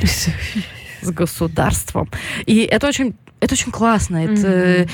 с 1.03 1.11
государством. 1.11 2.09
И 2.47 2.59
это 2.59 2.87
очень, 2.87 3.17
это 3.41 3.55
очень 3.55 3.73
классно. 3.73 4.25
Это, 4.25 4.89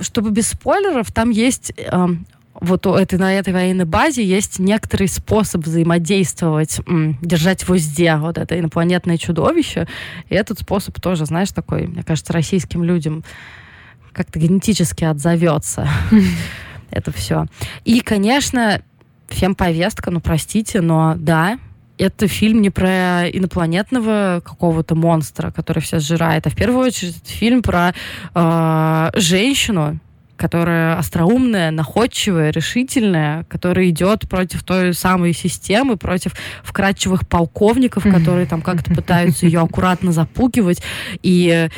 чтобы 0.00 0.30
без 0.30 0.48
спойлеров, 0.48 1.10
там 1.10 1.30
есть 1.30 1.72
эм, 1.76 2.24
вот 2.54 2.86
у 2.86 2.94
этой, 2.94 3.18
на 3.18 3.32
этой 3.34 3.52
военной 3.52 3.84
базе 3.84 4.24
есть 4.24 4.58
некоторый 4.58 5.08
способ 5.08 5.64
взаимодействовать, 5.64 6.80
держать 7.22 7.66
в 7.66 7.72
узде 7.72 8.16
вот 8.16 8.38
это 8.38 8.58
инопланетное 8.58 9.16
чудовище. 9.16 9.88
И 10.28 10.34
этот 10.34 10.60
способ 10.60 11.00
тоже, 11.00 11.26
знаешь, 11.26 11.50
такой, 11.50 11.86
мне 11.86 12.02
кажется, 12.02 12.32
российским 12.32 12.84
людям 12.84 13.24
как-то 14.12 14.38
генетически 14.38 15.04
отзовется. 15.04 15.88
Это 16.90 17.12
все. 17.12 17.46
И, 17.84 18.00
конечно, 18.00 18.82
фемповестка, 19.28 20.10
ну, 20.10 20.20
простите, 20.20 20.80
но 20.80 21.14
да, 21.16 21.58
это 21.98 22.26
фильм 22.28 22.62
не 22.62 22.70
про 22.70 23.28
инопланетного 23.28 24.42
какого-то 24.44 24.94
монстра, 24.94 25.50
который 25.50 25.80
все 25.80 26.00
сжирает, 26.00 26.46
а 26.46 26.50
в 26.50 26.56
первую 26.56 26.86
очередь 26.86 27.18
это 27.18 27.30
фильм 27.30 27.62
про 27.62 27.92
э, 28.34 29.10
женщину, 29.16 30.00
которая 30.40 30.96
остроумная, 30.96 31.70
находчивая, 31.70 32.50
решительная, 32.50 33.44
которая 33.44 33.90
идет 33.90 34.26
против 34.30 34.62
той 34.62 34.94
самой 34.94 35.34
системы, 35.34 35.98
против 35.98 36.32
вкрадчивых 36.64 37.28
полковников, 37.28 38.04
которые 38.04 38.46
там 38.46 38.62
как-то 38.62 38.94
пытаются 38.94 39.44
ее 39.44 39.60
аккуратно 39.60 40.12
запугивать. 40.12 40.82
И 41.22 41.68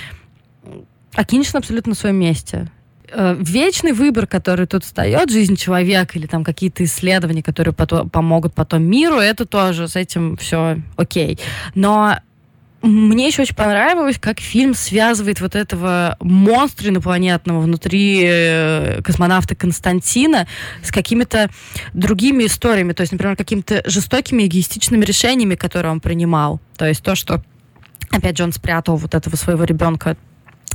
Акиншин 1.14 1.58
абсолютно 1.58 1.90
на 1.90 1.96
своем 1.96 2.16
месте. 2.16 2.70
Э, 3.10 3.36
Вечный 3.38 3.92
выбор, 3.92 4.26
который 4.26 4.66
тут 4.66 4.84
встает, 4.84 5.30
жизнь 5.30 5.56
человека 5.56 6.18
или 6.18 6.26
там 6.26 6.44
какие-то 6.44 6.84
исследования, 6.84 7.42
которые 7.42 7.74
потом, 7.74 8.08
помогут 8.08 8.54
потом 8.54 8.82
миру, 8.84 9.16
это 9.16 9.44
тоже 9.44 9.88
с 9.88 9.96
этим 9.96 10.36
все 10.36 10.78
окей. 10.96 11.38
Но 11.74 12.16
мне 12.82 13.28
еще 13.28 13.42
очень 13.42 13.54
понравилось, 13.54 14.18
как 14.18 14.40
фильм 14.40 14.74
связывает 14.74 15.40
вот 15.40 15.54
этого 15.54 16.16
монстра 16.20 16.88
инопланетного 16.88 17.60
внутри 17.60 18.22
э, 18.24 19.02
космонавта 19.02 19.54
Константина 19.54 20.48
с 20.82 20.90
какими-то 20.90 21.48
другими 21.92 22.46
историями, 22.46 22.92
то 22.92 23.02
есть, 23.02 23.12
например, 23.12 23.36
какими-то 23.36 23.82
жестокими 23.84 24.46
эгоистичными 24.46 25.04
решениями, 25.04 25.54
которые 25.54 25.92
он 25.92 26.00
принимал. 26.00 26.60
То 26.76 26.88
есть 26.88 27.02
то, 27.04 27.14
что, 27.14 27.44
опять 28.10 28.38
же, 28.38 28.44
он 28.44 28.52
спрятал 28.52 28.96
вот 28.96 29.14
этого 29.14 29.36
своего 29.36 29.62
ребенка 29.62 30.16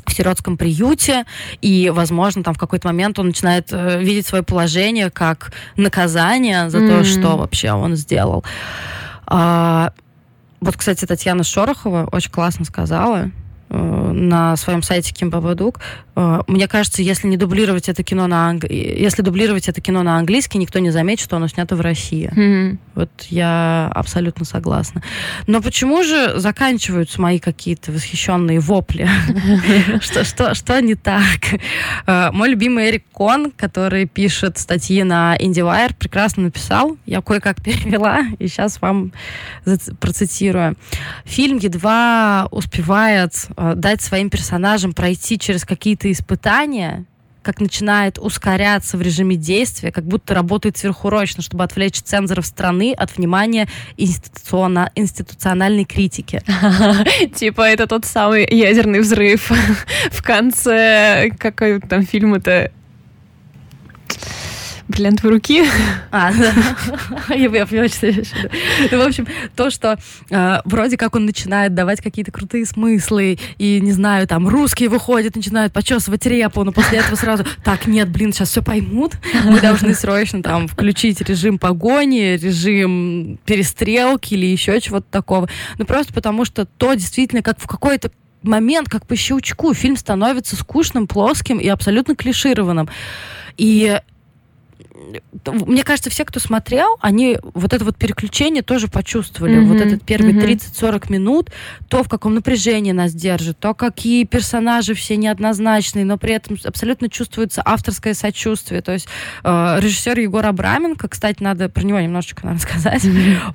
в 0.07 0.13
сиротском 0.13 0.57
приюте, 0.57 1.25
и, 1.61 1.91
возможно, 1.93 2.43
там 2.43 2.53
в 2.53 2.57
какой-то 2.57 2.87
момент 2.87 3.19
он 3.19 3.27
начинает 3.27 3.67
э, 3.71 3.99
видеть 4.01 4.25
свое 4.25 4.43
положение 4.43 5.09
как 5.09 5.51
наказание 5.75 6.69
за 6.69 6.79
то, 6.79 6.95
Мгм. 6.97 7.03
что 7.05 7.37
вообще 7.37 7.71
он 7.73 7.95
сделал. 7.95 8.43
А, 9.25 9.91
вот, 10.61 10.75
кстати, 10.77 11.05
Татьяна 11.05 11.43
Шорохова 11.43 12.07
очень 12.11 12.31
классно 12.31 12.65
сказала, 12.65 13.29
на 13.69 14.55
своем 14.55 14.81
сайте 14.81 15.13
Ким 15.13 15.29
Бабадук. 15.29 15.79
Э, 16.15 16.41
мне 16.47 16.67
кажется, 16.67 17.01
если 17.01 17.27
не 17.27 17.37
дублировать 17.37 17.89
это 17.89 18.03
кино 18.03 18.27
на 18.27 18.49
анг... 18.49 18.63
если 18.69 19.21
дублировать 19.21 19.67
это 19.67 19.81
кино 19.81 20.03
на 20.03 20.17
английский, 20.17 20.57
никто 20.57 20.79
не 20.79 20.89
заметит, 20.89 21.23
что 21.23 21.35
оно 21.35 21.47
снято 21.47 21.75
в 21.75 21.81
России. 21.81 22.29
Мгм. 22.33 22.79
Вот 22.95 23.11
я 23.29 23.91
абсолютно 23.93 24.45
согласна. 24.45 25.03
Но 25.45 25.61
почему 25.61 26.01
же 26.03 26.39
заканчиваются 26.39 27.21
мои 27.21 27.39
какие-то 27.39 27.91
восхищенные 27.91 28.59
вопли? 28.59 29.07
Что, 30.01 30.23
что, 30.23 30.55
что 30.55 30.81
не 30.81 30.95
так? 30.95 31.39
Э, 32.07 32.31
Мой 32.31 32.49
любимый 32.49 32.89
Эрик 32.89 33.03
Кон, 33.11 33.51
который 33.51 34.05
пишет 34.05 34.57
статьи 34.57 35.03
на 35.03 35.35
IndieWire, 35.37 35.95
прекрасно 35.97 36.43
написал. 36.43 36.97
Я 37.05 37.21
кое-как 37.21 37.61
перевела, 37.63 38.21
и 38.39 38.47
сейчас 38.47 38.81
вам 38.81 39.11
процитирую. 39.99 40.75
Фильм 41.25 41.57
едва 41.57 42.47
успевает 42.51 43.33
э, 43.55 43.56
дать 43.57 44.01
своим 44.01 44.29
персонажам 44.29 44.93
пройти 44.93 45.39
через 45.39 45.65
какие-то 45.65 46.11
испытания, 46.11 47.05
как 47.41 47.61
начинает 47.61 48.19
ускоряться 48.19 48.97
в 48.97 49.01
режиме 49.01 49.37
действия, 49.37 49.91
как 49.91 50.03
будто 50.03 50.33
работает 50.33 50.77
сверхурочно, 50.77 51.41
чтобы 51.41 51.63
отвлечь 51.63 52.01
цензоров 52.01 52.45
страны 52.45 52.93
от 52.93 53.17
внимания 53.17 53.69
институциона- 53.97 54.91
институциональной 54.95 55.85
критики. 55.85 56.43
Типа 57.35 57.61
это 57.61 57.87
тот 57.87 58.03
самый 58.05 58.45
ядерный 58.49 58.99
взрыв 58.99 59.49
в 60.11 60.23
конце... 60.23 61.31
Какой 61.39 61.79
там 61.79 62.05
фильм 62.05 62.33
это? 62.33 62.71
Бриллиантовой 64.87 65.33
руки. 65.33 65.65
А, 66.11 66.31
да. 66.31 66.53
я, 67.35 67.49
я 67.49 67.65
поняла, 67.65 67.87
что 67.89 68.07
виду. 68.07 68.23
Ну, 68.91 69.03
в 69.03 69.07
общем, 69.07 69.27
то, 69.55 69.69
что 69.69 69.97
э, 70.29 70.61
вроде 70.65 70.97
как 70.97 71.15
он 71.15 71.25
начинает 71.25 71.73
давать 71.73 72.01
какие-то 72.01 72.31
крутые 72.31 72.65
смыслы, 72.65 73.37
и, 73.57 73.81
не 73.81 73.91
знаю, 73.91 74.27
там, 74.27 74.47
русские 74.47 74.89
выходят, 74.89 75.35
начинают 75.35 75.73
почесывать 75.73 76.25
репу, 76.25 76.63
но 76.63 76.71
после 76.71 76.99
этого 76.99 77.15
сразу, 77.15 77.45
так, 77.63 77.87
нет, 77.87 78.09
блин, 78.09 78.31
сейчас 78.31 78.49
все 78.49 78.63
поймут, 78.63 79.13
мы 79.43 79.59
должны 79.59 79.93
срочно 79.93 80.41
там 80.41 80.67
включить 80.67 81.21
режим 81.21 81.59
погони, 81.59 82.37
режим 82.37 83.39
перестрелки 83.45 84.33
или 84.35 84.45
еще 84.45 84.79
чего-то 84.79 85.07
такого. 85.11 85.49
Ну, 85.77 85.85
просто 85.85 86.13
потому 86.13 86.45
что 86.45 86.65
то 86.65 86.93
действительно 86.93 87.41
как 87.41 87.59
в 87.59 87.67
какой-то 87.67 88.11
момент, 88.41 88.89
как 88.89 89.05
по 89.05 89.15
щелчку, 89.15 89.73
фильм 89.73 89.97
становится 89.97 90.55
скучным, 90.55 91.07
плоским 91.07 91.57
и 91.57 91.67
абсолютно 91.67 92.15
клишированным. 92.15 92.89
И 93.57 93.99
мне 95.45 95.83
кажется, 95.83 96.09
все, 96.09 96.25
кто 96.25 96.39
смотрел, 96.39 96.97
они 97.01 97.37
вот 97.53 97.73
это 97.73 97.85
вот 97.85 97.97
переключение 97.97 98.63
тоже 98.63 98.87
почувствовали. 98.87 99.59
Мгм, 99.59 99.69
Вот 99.69 99.81
этот 99.81 100.03
первый 100.03 100.33
мгм. 100.33 100.43
30-40 100.43 101.11
минут, 101.11 101.51
то, 101.87 102.03
в 102.03 102.09
каком 102.09 102.35
напряжении 102.35 102.91
нас 102.91 103.13
держит, 103.13 103.59
то, 103.59 103.73
какие 103.73 104.25
персонажи 104.25 104.93
все 104.93 105.17
неоднозначные, 105.17 106.05
но 106.05 106.17
при 106.17 106.33
этом 106.33 106.57
абсолютно 106.63 107.09
чувствуется 107.09 107.61
авторское 107.63 108.13
сочувствие. 108.13 108.81
То 108.81 108.93
есть 108.93 109.07
э, 109.43 109.77
режиссер 109.79 110.19
Егор 110.19 110.45
Абраменко, 110.45 111.07
кстати, 111.07 111.41
надо 111.41 111.69
про 111.69 111.83
него 111.83 111.99
немножечко 111.99 112.45
надо 112.45 112.59
сказать, 112.59 113.03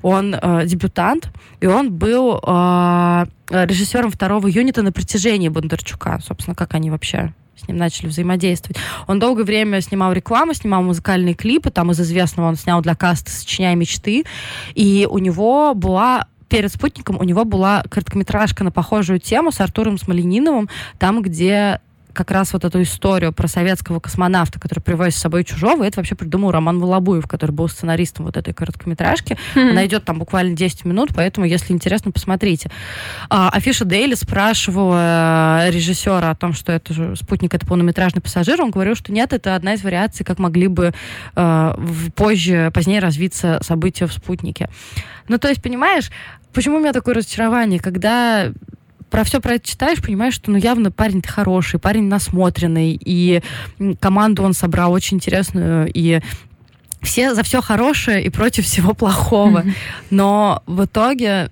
он 0.03 0.35
э, 0.35 0.67
дебютант, 0.67 1.29
и 1.61 1.67
он 1.67 1.93
был 1.93 2.41
э, 2.45 3.27
режиссером 3.51 4.11
второго 4.11 4.47
юнита 4.47 4.83
на 4.83 4.93
протяжении 4.93 5.49
Бондарчука. 5.49 6.21
Собственно, 6.25 6.55
как 6.55 6.75
они 6.75 6.91
вообще 6.91 7.35
с 7.57 7.69
ним 7.69 7.77
начали 7.77 8.09
взаимодействовать. 8.09 8.77
Он 9.07 9.19
долгое 9.19 9.45
время 9.45 9.81
снимал 9.81 10.13
рекламу, 10.13 10.55
снимал 10.55 10.83
музыкальные 10.83 11.35
клипы, 11.35 11.71
там 11.71 11.91
из 11.91 12.01
известного 12.01 12.49
он 12.49 12.57
снял 12.57 12.81
для 12.83 12.95
каста 12.95 13.31
«Сочиняя 13.31 13.75
мечты», 13.75 14.25
и 14.75 15.07
у 15.11 15.19
него 15.19 15.75
была 15.75 16.27
перед 16.49 16.71
«Спутником» 16.71 17.17
у 17.19 17.25
него 17.25 17.47
была 17.47 17.83
короткометражка 17.89 18.63
на 18.63 18.71
похожую 18.71 19.19
тему 19.19 19.53
с 19.53 19.61
Артуром 19.61 19.97
Смолениновым, 19.97 20.69
там, 20.99 21.23
где 21.23 21.81
как 22.13 22.31
раз 22.31 22.53
вот 22.53 22.65
эту 22.65 22.83
историю 22.83 23.33
про 23.33 23.49
советского 23.49 24.01
космонавта, 24.01 24.61
который 24.61 24.81
привозит 24.81 25.15
с 25.15 25.23
собой 25.23 25.45
чужого, 25.45 25.85
это 25.85 25.99
вообще 25.99 26.15
придумал 26.15 26.51
Роман 26.51 26.79
Волобуев, 26.79 27.27
который 27.27 27.53
был 27.53 27.69
сценаристом 27.69 28.27
вот 28.27 28.37
этой 28.37 28.55
короткометражки. 28.55 29.37
Она 29.55 29.87
идет 29.87 30.05
там 30.05 30.19
буквально 30.19 30.55
10 30.55 30.85
минут, 30.85 31.11
поэтому, 31.15 31.47
если 31.47 31.73
интересно, 31.73 32.13
посмотрите. 32.13 32.71
А, 33.29 33.49
Афиша 33.51 33.85
Дейли 33.85 34.15
спрашивала 34.15 35.67
э, 35.67 35.71
режиссера 35.71 36.31
о 36.31 36.35
том, 36.35 36.53
что 36.53 36.73
это 36.73 36.93
же 36.93 37.17
спутник, 37.17 37.55
это 37.55 37.67
полнометражный 37.67 38.23
пассажир. 38.23 38.61
Он 38.61 38.71
говорил, 38.71 38.95
что 38.95 39.13
нет, 39.13 39.33
это 39.33 39.55
одна 39.55 39.75
из 39.75 39.83
вариаций, 39.83 40.25
как 40.25 40.39
могли 40.39 40.69
бы 40.69 40.93
э, 41.35 41.75
позже, 42.15 42.71
позднее 42.75 43.01
развиться 43.01 43.61
события 43.63 44.07
в 44.07 44.13
спутнике. 44.13 44.69
Ну, 45.29 45.39
то 45.39 45.49
есть, 45.49 45.63
понимаешь, 45.63 46.11
почему 46.53 46.77
у 46.77 46.81
меня 46.81 46.93
такое 46.93 47.15
разочарование, 47.15 47.81
когда 47.81 48.53
про 49.13 49.25
все 49.25 49.41
про 49.41 49.57
это 49.57 49.69
читаешь, 49.69 50.01
понимаешь, 50.01 50.33
что 50.33 50.51
ну 50.51 50.57
явно 50.57 50.91
парень-то 50.91 51.29
хороший, 51.29 51.79
парень 51.79 52.05
насмотренный, 52.05 52.99
и 52.99 53.43
команду 54.01 54.43
он 54.43 54.55
собрал 54.55 54.91
очень 54.91 55.19
интересную, 55.19 55.91
и 55.93 56.21
все 57.03 57.35
за 57.35 57.43
все 57.43 57.61
хорошее 57.61 58.25
и 58.25 58.31
против 58.31 58.65
всего 58.65 58.95
плохого. 58.95 59.65
Но 60.09 60.63
в 60.67 60.87
итоге 60.87 61.51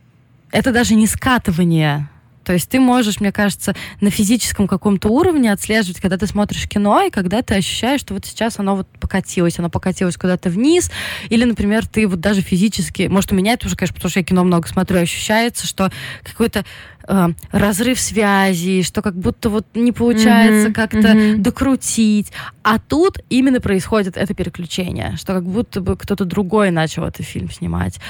это 0.51 0.73
даже 0.73 0.95
не 0.95 1.07
скатывание. 1.07 2.09
То 2.51 2.55
есть 2.55 2.69
ты 2.69 2.81
можешь, 2.81 3.21
мне 3.21 3.31
кажется, 3.31 3.77
на 4.01 4.11
физическом 4.11 4.67
каком-то 4.67 5.09
уровне 5.09 5.53
отслеживать, 5.53 6.01
когда 6.01 6.19
ты 6.19 6.27
смотришь 6.27 6.67
кино, 6.67 7.01
и 7.01 7.09
когда 7.09 7.43
ты 7.43 7.55
ощущаешь, 7.55 8.01
что 8.01 8.13
вот 8.15 8.27
сейчас 8.27 8.59
оно 8.59 8.75
вот 8.75 8.89
покатилось, 8.99 9.61
оно 9.61 9.71
покатилось 9.71 10.17
куда-то 10.17 10.51
вниз, 10.51 10.91
или, 11.29 11.45
например, 11.45 11.87
ты 11.87 12.09
вот 12.09 12.19
даже 12.19 12.41
физически, 12.41 13.03
может, 13.03 13.31
у 13.31 13.37
меня 13.37 13.53
это 13.53 13.69
уже, 13.69 13.77
конечно, 13.77 13.95
потому 13.95 14.11
что 14.11 14.19
я 14.19 14.25
кино 14.25 14.43
много 14.43 14.67
смотрю, 14.67 14.99
ощущается, 14.99 15.65
что 15.65 15.93
какой-то 16.25 16.65
э, 17.07 17.29
разрыв 17.53 18.01
связи, 18.01 18.83
что 18.83 19.01
как 19.01 19.15
будто 19.15 19.49
вот 19.49 19.67
не 19.75 19.93
получается 19.93 20.71
Мгм, 20.71 20.75
как-то 20.75 21.15
мгм. 21.15 21.43
докрутить. 21.45 22.33
А 22.65 22.81
тут 22.81 23.21
именно 23.29 23.61
происходит 23.61 24.17
это 24.17 24.35
переключение, 24.35 25.17
что 25.17 25.35
как 25.35 25.45
будто 25.45 25.81
бы 25.81 25.97
кто-то 25.97 26.25
другой 26.25 26.73
начал 26.73 27.05
этот 27.05 27.25
фильм 27.25 27.49
снимать. 27.49 28.01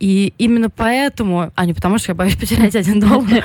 И 0.00 0.32
именно 0.38 0.70
поэтому, 0.70 1.52
а 1.54 1.66
не 1.66 1.74
потому, 1.74 1.98
что 1.98 2.12
я 2.12 2.14
боюсь 2.14 2.34
потерять 2.36 2.74
один 2.74 3.00
доллар, 3.00 3.44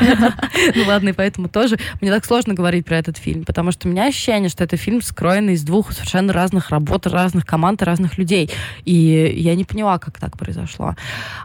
ну 0.74 0.84
ладно, 0.88 1.10
и 1.10 1.14
поэтому 1.14 1.50
тоже, 1.50 1.78
мне 2.00 2.10
так 2.10 2.26
сложно 2.26 2.54
говорить 2.54 2.86
про 2.86 2.98
этот 2.98 3.18
фильм, 3.18 3.44
потому 3.44 3.72
что 3.74 3.88
у 3.88 3.92
меня 3.92 4.08
ощущение, 4.08 4.50
что 4.50 4.64
это 4.64 4.78
фильм 4.78 5.02
скроен 5.02 5.50
из 5.50 5.64
двух 5.64 5.92
совершенно 5.92 6.32
разных 6.32 6.70
работ, 6.70 7.08
разных 7.08 7.46
команд 7.46 7.82
и 7.82 7.86
разных 7.86 8.18
людей. 8.18 8.50
И 8.86 9.34
я 9.38 9.54
не 9.56 9.66
поняла, 9.66 10.00
как 10.00 10.18
так 10.18 10.38
произошло. 10.38 10.96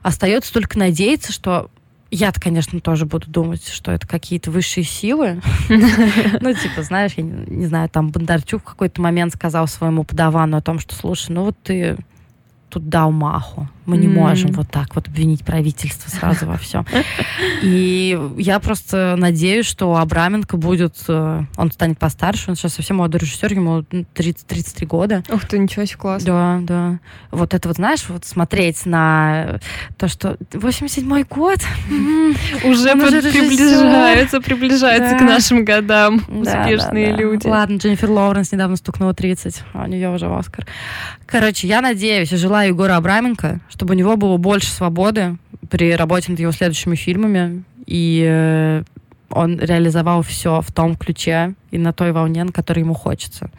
Остается 0.02 0.52
только 0.52 0.78
надеяться, 0.78 1.32
что 1.32 1.70
я-то, 2.12 2.40
конечно, 2.40 2.80
тоже 2.80 3.04
буду 3.04 3.28
думать, 3.28 3.66
что 3.68 3.90
это 3.92 4.06
какие-то 4.06 4.50
высшие 4.50 4.84
силы. 4.84 5.40
Ну, 6.40 6.54
типа, 6.54 6.82
знаешь, 6.82 7.12
я 7.16 7.24
не, 7.24 7.44
не 7.46 7.66
знаю, 7.66 7.88
там 7.88 8.10
Бондарчук 8.10 8.62
в 8.62 8.64
какой-то 8.64 9.00
момент 9.00 9.34
сказал 9.34 9.66
своему 9.66 10.04
подавану 10.04 10.56
о 10.56 10.62
том, 10.62 10.78
что, 10.78 10.94
слушай, 10.94 11.32
ну 11.32 11.44
вот 11.44 11.56
ты 11.62 11.96
тут 12.68 12.88
дал 12.88 13.10
маху. 13.10 13.68
Мы 13.90 13.96
не 13.96 14.08
можем 14.08 14.52
вот 14.52 14.70
так 14.70 14.94
вот 14.94 15.08
обвинить 15.08 15.44
правительство 15.44 16.08
сразу 16.10 16.46
во 16.46 16.56
всем. 16.56 16.86
И 17.62 18.18
я 18.38 18.60
просто 18.60 19.14
надеюсь, 19.16 19.66
что 19.66 19.96
Абраменко 19.96 20.56
будет... 20.56 20.96
э, 21.08 21.42
Он 21.56 21.72
станет 21.72 21.98
постарше, 21.98 22.50
он 22.50 22.56
сейчас 22.56 22.74
совсем 22.74 22.98
молодой 22.98 23.20
режиссер, 23.20 23.52
ему 23.52 23.84
ну, 23.90 24.04
30, 24.14 24.46
33 24.46 24.86
года. 24.86 25.22
Ух 25.28 25.44
ты, 25.46 25.58
ничего 25.58 25.84
себе, 25.84 25.98
классно. 25.98 26.26
Да, 26.26 26.58
да. 26.62 26.98
Вот 27.30 27.52
это 27.54 27.68
вот, 27.68 27.76
знаешь, 27.76 28.04
вот 28.08 28.24
смотреть 28.24 28.86
на 28.86 29.58
то, 29.96 30.06
что 30.08 30.36
87-й 30.52 31.24
год, 31.24 31.58
Уже, 32.64 32.92
приближаются 34.40 35.12
Да. 35.12 35.18
к 35.18 35.22
нашим 35.22 35.64
годам. 35.64 36.22
Да, 36.28 36.62
Успешные 36.62 37.10
да, 37.12 37.16
люди. 37.16 37.46
Ладно, 37.46 37.76
Дженнифер 37.76 38.10
Лоуренс 38.10 38.52
недавно 38.52 38.76
стукнула 38.76 39.14
30, 39.14 39.62
а 39.72 39.84
у 39.84 39.86
нее 39.86 40.10
уже 40.14 40.26
Оскар. 40.26 40.66
Короче, 41.26 41.66
я 41.66 41.80
надеюсь 41.80 42.32
и 42.32 42.36
желаю 42.36 42.68
Егора 42.70 42.96
Абраменко, 42.96 43.60
чтобы 43.80 43.94
у 43.94 43.96
него 43.96 44.18
было 44.18 44.36
больше 44.36 44.70
свободы 44.70 45.38
при 45.70 45.96
работе 45.96 46.30
над 46.30 46.38
его 46.38 46.52
следующими 46.52 46.96
фильмами, 46.96 47.64
и 47.86 48.22
э, 48.28 48.82
он 49.30 49.58
реализовал 49.58 50.20
все 50.20 50.60
в 50.60 50.70
том 50.70 50.96
ключе 50.96 51.54
и 51.70 51.78
на 51.78 51.94
той 51.94 52.12
волне, 52.12 52.44
на 52.44 52.52
которой 52.52 52.80
ему 52.80 52.92
хочется. 52.92 53.50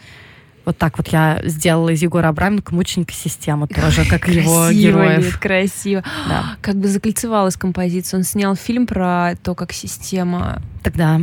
Вот 0.63 0.77
так 0.77 0.99
вот 0.99 1.07
я 1.07 1.41
сделала 1.43 1.89
из 1.89 2.03
Егора 2.03 2.27
Абраменко 2.27 2.75
мученика 2.75 3.13
систему 3.13 3.67
тоже, 3.67 4.07
как 4.07 4.29
и 4.29 4.33
его 4.33 4.65
Красиво, 4.67 4.79
героев. 4.79 5.25
Лид, 5.25 5.37
красиво. 5.37 6.03
Да. 6.29 6.55
Как 6.61 6.75
бы 6.75 6.87
закольцевалась 6.87 7.55
композиция. 7.57 8.19
Он 8.19 8.23
снял 8.23 8.55
фильм 8.55 8.85
про 8.85 9.33
то, 9.41 9.55
как 9.55 9.73
система... 9.73 10.61
Тогда 10.83 11.19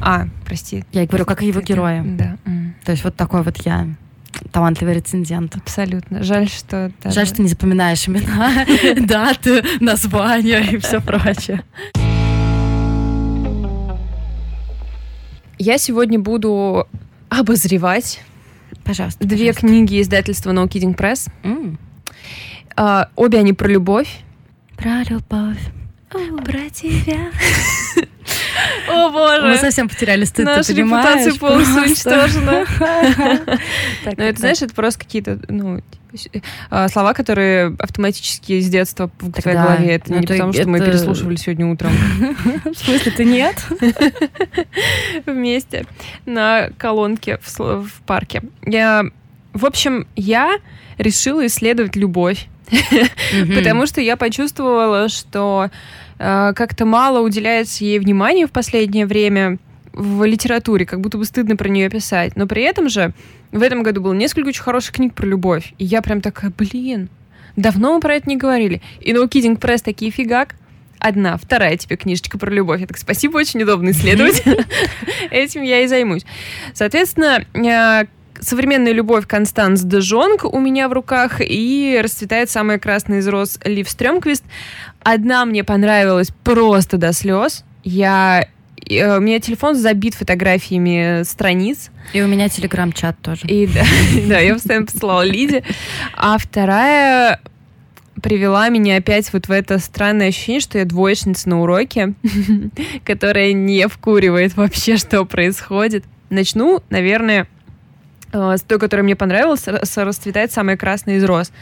А, 0.00 0.26
прости. 0.46 0.84
я 0.92 1.02
и 1.02 1.06
говорю, 1.08 1.24
как 1.24 1.42
и 1.42 1.48
его 1.48 1.60
герои. 1.60 2.04
Да, 2.16 2.36
То 2.84 2.92
есть 2.92 3.02
вот 3.02 3.16
такой 3.16 3.42
вот 3.42 3.56
я 3.66 3.88
талантливый 4.52 4.94
рецензент. 4.94 5.56
абсолютно. 5.56 6.22
Жаль, 6.22 6.48
что... 6.48 6.90
даже- 7.02 7.14
Жаль, 7.14 7.26
что 7.26 7.42
не 7.42 7.48
запоминаешь 7.48 8.08
имена, 8.08 8.64
даты, 9.06 9.62
названия 9.80 10.60
и 10.60 10.78
все 10.78 11.00
прочее. 11.00 11.62
Я 15.58 15.78
сегодня 15.78 16.18
буду 16.18 16.86
обозревать 17.28 18.20
Пожалуйста. 18.84 19.26
две 19.26 19.36
пожалуйста. 19.52 19.60
книги 19.66 20.00
издательства 20.00 20.52
No 20.52 20.66
Kidding 20.68 20.96
Press. 20.96 21.30
М. 21.42 21.78
А, 22.76 23.08
обе 23.16 23.38
они 23.40 23.52
про 23.52 23.68
любовь. 23.68 24.20
Про 24.76 25.02
любовь. 25.02 25.58
Про 26.10 26.70
тебя. 26.70 27.30
О, 28.88 29.10
боже. 29.10 29.42
Мы 29.46 29.56
совсем 29.58 29.88
потеряли 29.88 30.24
стыд, 30.24 30.46
Наша 30.46 30.68
ты 30.68 30.74
репутация 30.74 31.32
понимаешь? 31.34 31.38
полностью 31.38 31.74
Просто. 31.74 32.10
уничтожена. 32.10 32.64
Так, 34.04 34.16
Ну, 34.16 34.24
это, 34.24 34.38
знаешь, 34.38 34.62
это 34.62 34.74
просто 34.74 35.00
какие-то, 35.00 35.38
ну, 35.48 35.80
типа, 36.14 36.40
а, 36.70 36.88
слова, 36.88 37.12
которые 37.12 37.76
автоматически 37.78 38.60
с 38.60 38.68
детства 38.68 39.10
в 39.20 39.32
твоей 39.32 39.58
голове. 39.58 39.94
Это 39.96 40.12
Ну, 40.12 40.20
не 40.20 40.26
потому, 40.26 40.52
что 40.52 40.68
мы 40.68 40.80
переслушивали 40.80 41.36
сегодня 41.36 41.66
утром 41.66 41.92
В 42.64 42.74
смысле, 42.74 43.12
ты 43.12 43.24
нет? 43.24 43.56
вместе 45.26 45.86
на 46.26 46.70
колонке 46.78 47.38
в 47.42 47.90
парке. 48.06 48.42
Я, 48.64 49.04
в 49.52 49.66
общем, 49.66 50.06
я 50.16 50.58
решила 50.96 51.46
исследовать 51.46 51.96
любовь, 51.96 52.46
потому 53.54 53.86
что 53.86 54.00
я 54.00 54.16
почувствовала, 54.16 55.08
что 55.08 55.70
э, 56.18 56.52
как-то 56.54 56.84
мало 56.84 57.20
уделяется 57.20 57.84
ей 57.84 57.98
внимания 57.98 58.46
в 58.46 58.50
последнее 58.50 59.06
время 59.06 59.58
в 59.92 60.24
литературе, 60.24 60.86
как 60.86 61.00
будто 61.00 61.18
бы 61.18 61.24
стыдно 61.24 61.56
про 61.56 61.68
нее 61.68 61.90
писать. 61.90 62.36
Но 62.36 62.46
при 62.46 62.62
этом 62.62 62.88
же 62.88 63.12
в 63.50 63.62
этом 63.62 63.82
году 63.82 64.00
было 64.00 64.12
несколько 64.12 64.48
очень 64.48 64.62
хороших 64.62 64.94
книг 64.94 65.14
про 65.14 65.26
любовь. 65.26 65.74
И 65.78 65.84
я 65.84 66.02
прям 66.02 66.20
такая, 66.20 66.52
блин, 66.56 67.08
давно 67.56 67.94
мы 67.94 68.00
про 68.00 68.14
это 68.14 68.28
не 68.28 68.36
говорили. 68.36 68.80
И 69.00 69.12
No 69.12 69.28
Kidding 69.28 69.58
Press 69.58 69.82
такие 69.82 70.10
фигак. 70.10 70.54
Одна, 71.00 71.36
вторая 71.36 71.76
тебе 71.76 71.96
книжечка 71.96 72.38
про 72.38 72.50
любовь. 72.50 72.80
Я 72.80 72.86
так, 72.86 72.98
спасибо, 72.98 73.36
очень 73.36 73.62
удобно 73.62 73.90
исследовать. 73.90 74.42
Этим 75.30 75.62
я 75.62 75.80
и 75.80 75.86
займусь. 75.86 76.24
Соответственно, 76.74 77.44
э, 77.54 78.06
современная 78.40 78.92
любовь 78.92 79.26
Констанс 79.26 79.82
де 79.82 80.00
Жонг 80.00 80.44
у 80.44 80.58
меня 80.58 80.88
в 80.88 80.92
руках 80.92 81.40
и 81.40 82.00
расцветает 82.02 82.50
самая 82.50 82.78
красная 82.78 83.18
из 83.18 83.28
роз 83.28 83.58
Лив 83.64 83.88
Стрёмквист. 83.88 84.44
Одна 85.02 85.44
мне 85.44 85.64
понравилась 85.64 86.30
просто 86.44 86.96
до 86.96 87.12
слез. 87.12 87.64
Я 87.84 88.48
э, 88.88 89.16
у 89.16 89.20
меня 89.20 89.40
телефон 89.40 89.74
забит 89.74 90.14
фотографиями 90.14 91.22
страниц. 91.22 91.90
И 92.12 92.22
у 92.22 92.26
меня 92.26 92.48
телеграм-чат 92.48 93.18
тоже. 93.20 93.46
И 93.46 93.66
да, 93.66 93.84
да, 94.28 94.38
я 94.38 94.54
постоянно 94.54 94.86
посылала 94.86 95.22
Лиде. 95.22 95.62
А 96.16 96.38
вторая 96.38 97.40
привела 98.22 98.68
меня 98.68 98.96
опять 98.96 99.32
вот 99.32 99.46
в 99.46 99.52
это 99.52 99.78
странное 99.78 100.28
ощущение, 100.28 100.60
что 100.60 100.78
я 100.78 100.84
двоечница 100.84 101.48
на 101.48 101.60
уроке, 101.62 102.14
которая 103.04 103.52
не 103.52 103.86
вкуривает 103.88 104.56
вообще, 104.56 104.96
что 104.96 105.24
происходит. 105.24 106.04
Начну, 106.30 106.82
наверное, 106.90 107.46
той, 108.30 108.78
которая 108.78 109.04
мне 109.04 109.16
понравилась, 109.16 109.66
с 109.66 109.96
«Расцветает 109.96 110.52
самая 110.52 110.76
красная 110.76 111.16
из 111.16 111.24
роз». 111.24 111.52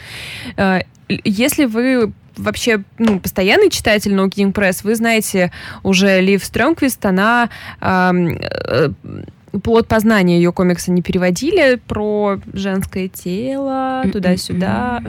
Э, 0.57 0.81
Если 1.07 1.65
вы 1.65 2.11
вообще 2.35 2.83
ну, 2.97 3.19
постоянный 3.19 3.69
читатель 3.69 4.13
No 4.13 4.27
King 4.29 4.53
Press, 4.53 4.81
вы 4.83 4.95
знаете 4.95 5.51
уже 5.83 6.21
Лив 6.21 6.43
Стрёмквист, 6.43 7.03
она 7.05 7.49
э, 7.81 8.89
плод 9.63 9.87
познания 9.87 10.37
ее 10.37 10.51
комикса 10.51 10.91
не 10.91 11.01
переводили 11.01 11.75
про 11.75 12.39
женское 12.53 13.07
тело, 13.07 14.03
туда-сюда. 14.11 15.01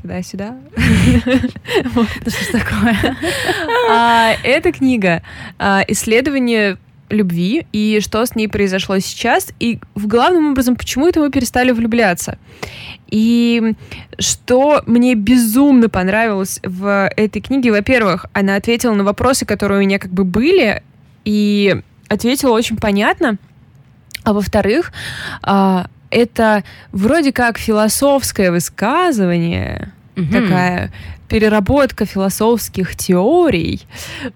Туда-сюда. 0.00 0.56
Это 0.76 2.30
что 2.30 2.52
такое? 2.52 3.16
А, 3.90 4.34
Эта 4.42 4.70
книга 4.72 5.22
а, 5.58 5.82
исследование 5.88 6.76
любви 7.10 7.66
и 7.72 8.00
что 8.00 8.24
с 8.24 8.34
ней 8.34 8.48
произошло 8.48 8.98
сейчас, 8.98 9.48
и 9.60 9.78
в 9.94 10.06
главным 10.06 10.52
образом, 10.52 10.76
почему 10.76 11.08
это 11.08 11.20
мы 11.20 11.30
перестали 11.30 11.70
влюбляться. 11.70 12.38
И 13.08 13.74
что 14.18 14.82
мне 14.86 15.14
безумно 15.14 15.88
понравилось 15.88 16.60
в 16.62 17.08
этой 17.16 17.40
книге, 17.40 17.70
во-первых, 17.70 18.26
она 18.32 18.56
ответила 18.56 18.94
на 18.94 19.04
вопросы, 19.04 19.46
которые 19.46 19.78
у 19.78 19.82
меня 19.82 19.98
как 19.98 20.10
бы 20.10 20.24
были, 20.24 20.82
и 21.24 21.80
ответила 22.08 22.50
очень 22.50 22.76
понятно. 22.76 23.36
А 24.24 24.32
во-вторых, 24.32 24.92
а, 25.42 25.86
это 26.10 26.64
вроде 26.92 27.32
как 27.32 27.58
философское 27.58 28.50
высказывание, 28.50 29.92
Мгм. 30.16 30.32
такая 30.32 30.92
переработка 31.28 32.04
философских 32.04 32.94
теорий. 32.96 33.82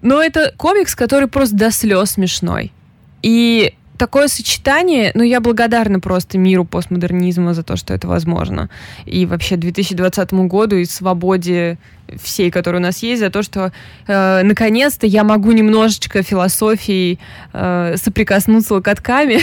Но 0.01 0.21
это 0.21 0.53
комикс, 0.57 0.95
который 0.95 1.27
просто 1.27 1.55
до 1.55 1.71
слез 1.71 2.11
смешной. 2.11 2.73
И 3.21 3.73
такое 3.97 4.27
сочетание, 4.27 5.11
ну, 5.13 5.23
я 5.23 5.39
благодарна 5.41 5.99
просто 5.99 6.37
миру 6.37 6.65
постмодернизма 6.65 7.53
за 7.53 7.63
то, 7.63 7.75
что 7.75 7.93
это 7.93 8.07
возможно. 8.07 8.69
И 9.05 9.25
вообще 9.25 9.57
2020 9.57 10.33
году 10.47 10.77
и 10.77 10.85
свободе 10.85 11.77
всей, 12.21 12.51
которая 12.51 12.81
у 12.81 12.83
нас 12.83 13.03
есть, 13.03 13.19
за 13.19 13.29
то, 13.29 13.43
что 13.43 13.71
э, 14.07 14.41
наконец-то 14.43 15.05
я 15.07 15.23
могу 15.23 15.51
немножечко 15.51 16.23
философией 16.23 17.19
э, 17.53 17.95
соприкоснуться 17.97 18.75
локотками 18.75 19.39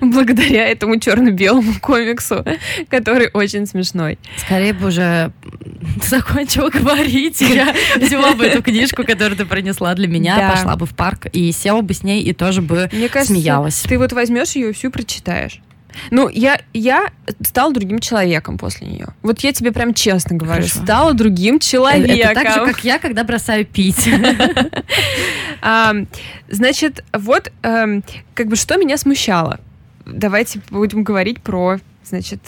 благодаря 0.00 0.66
этому 0.68 0.98
черно-белому 0.98 1.74
комиксу, 1.80 2.44
который 2.88 3.30
очень 3.32 3.66
смешной. 3.66 4.18
Скорее 4.36 4.72
бы 4.72 4.88
уже 4.88 5.32
закончила 6.02 6.70
говорить. 6.70 7.40
Я 7.40 7.74
взяла 7.96 8.32
бы 8.34 8.44
эту 8.46 8.62
книжку, 8.62 9.04
которую 9.04 9.36
ты 9.36 9.44
принесла 9.44 9.94
для 9.94 10.08
меня, 10.08 10.36
Да. 10.36 10.50
пошла 10.52 10.76
бы 10.76 10.86
в 10.86 10.94
парк 10.94 11.26
и 11.32 11.52
села 11.52 11.80
бы 11.82 11.94
с 11.94 12.02
ней 12.02 12.22
и 12.22 12.32
тоже 12.32 12.62
бы 12.62 12.88
Мне 12.92 13.08
кажется, 13.08 13.34
смеялась. 13.34 13.80
ты 13.88 13.98
вот 13.98 14.12
возьмешь 14.12 14.52
ее 14.52 14.70
и 14.70 14.72
всю 14.72 14.90
прочитаешь. 14.90 15.60
Ну, 16.10 16.28
я, 16.28 16.60
я 16.72 17.10
стала 17.44 17.72
другим 17.72 17.98
человеком 17.98 18.58
после 18.58 18.86
нее. 18.86 19.08
Вот 19.22 19.40
я 19.40 19.52
тебе 19.52 19.72
прям 19.72 19.94
честно 19.94 20.36
говорю, 20.36 20.62
Хорошо. 20.62 20.80
стала 20.82 21.14
другим 21.14 21.58
человеком. 21.58 22.16
Это 22.32 22.34
так 22.42 22.54
же, 22.54 22.72
как 22.72 22.84
я, 22.84 22.98
когда 22.98 23.24
бросаю 23.24 23.66
пить. 23.66 24.08
А, 25.60 25.92
значит, 26.48 27.04
вот 27.12 27.50
эм, 27.62 28.04
как 28.34 28.46
бы 28.46 28.54
что 28.54 28.76
меня 28.76 28.96
смущало. 28.96 29.58
Давайте 30.06 30.60
будем 30.70 31.02
говорить 31.02 31.42
про, 31.42 31.78
значит, 32.04 32.40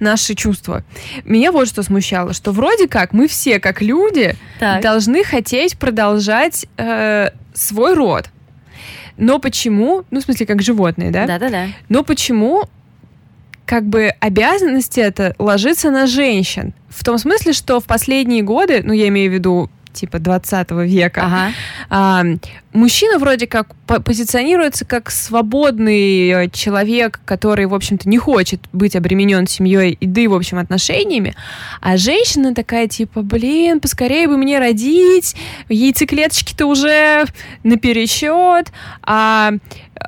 наши 0.00 0.34
чувства. 0.34 0.84
Меня 1.24 1.52
вот 1.52 1.68
что 1.68 1.82
смущало, 1.82 2.32
что 2.32 2.52
вроде 2.52 2.88
как 2.88 3.12
мы 3.12 3.28
все, 3.28 3.60
как 3.60 3.82
люди, 3.82 4.36
Так. 4.58 4.82
должны 4.82 5.22
хотеть 5.24 5.78
продолжать 5.78 6.66
э, 6.76 7.30
свой 7.54 7.94
род. 7.94 8.30
Но 9.16 9.38
почему, 9.38 10.04
ну, 10.10 10.20
в 10.20 10.22
смысле, 10.22 10.46
как 10.46 10.62
животные, 10.62 11.10
да? 11.10 11.26
Да-да-да. 11.26 11.68
Но 11.88 12.02
почему 12.02 12.64
как 13.64 13.84
бы 13.84 14.12
обязанности 14.20 15.00
это 15.00 15.34
ложится 15.38 15.90
на 15.90 16.06
женщин? 16.06 16.74
В 16.88 17.04
том 17.04 17.18
смысле, 17.18 17.52
что 17.52 17.80
в 17.80 17.84
последние 17.84 18.42
годы, 18.42 18.82
ну, 18.84 18.92
я 18.92 19.08
имею 19.08 19.30
в 19.30 19.34
виду 19.34 19.70
типа 19.96 20.18
20 20.18 20.70
века, 20.86 21.22
Ага. 21.24 21.52
а, 21.90 22.24
мужчина 22.72 23.18
вроде 23.18 23.46
как 23.46 23.74
по- 23.86 24.00
позиционируется 24.00 24.84
как 24.84 25.10
свободный 25.10 26.28
э, 26.28 26.50
человек, 26.50 27.20
который, 27.24 27.66
в 27.66 27.74
общем-то, 27.74 28.08
не 28.08 28.18
хочет 28.18 28.60
быть 28.72 28.94
обременен 28.96 29.46
семьей 29.46 29.96
и, 29.98 30.06
да 30.06 30.20
и, 30.20 30.26
в 30.28 30.34
общем, 30.34 30.58
отношениями, 30.58 31.34
а 31.80 31.96
женщина 31.96 32.54
такая, 32.54 32.86
типа, 32.88 33.22
блин, 33.22 33.80
поскорее 33.80 34.28
бы 34.28 34.36
мне 34.36 34.58
родить, 34.58 35.34
яйцеклеточки-то 35.68 36.66
уже 36.66 37.24
напересчет, 37.64 38.72
а, 39.02 39.52
а, 39.94 40.04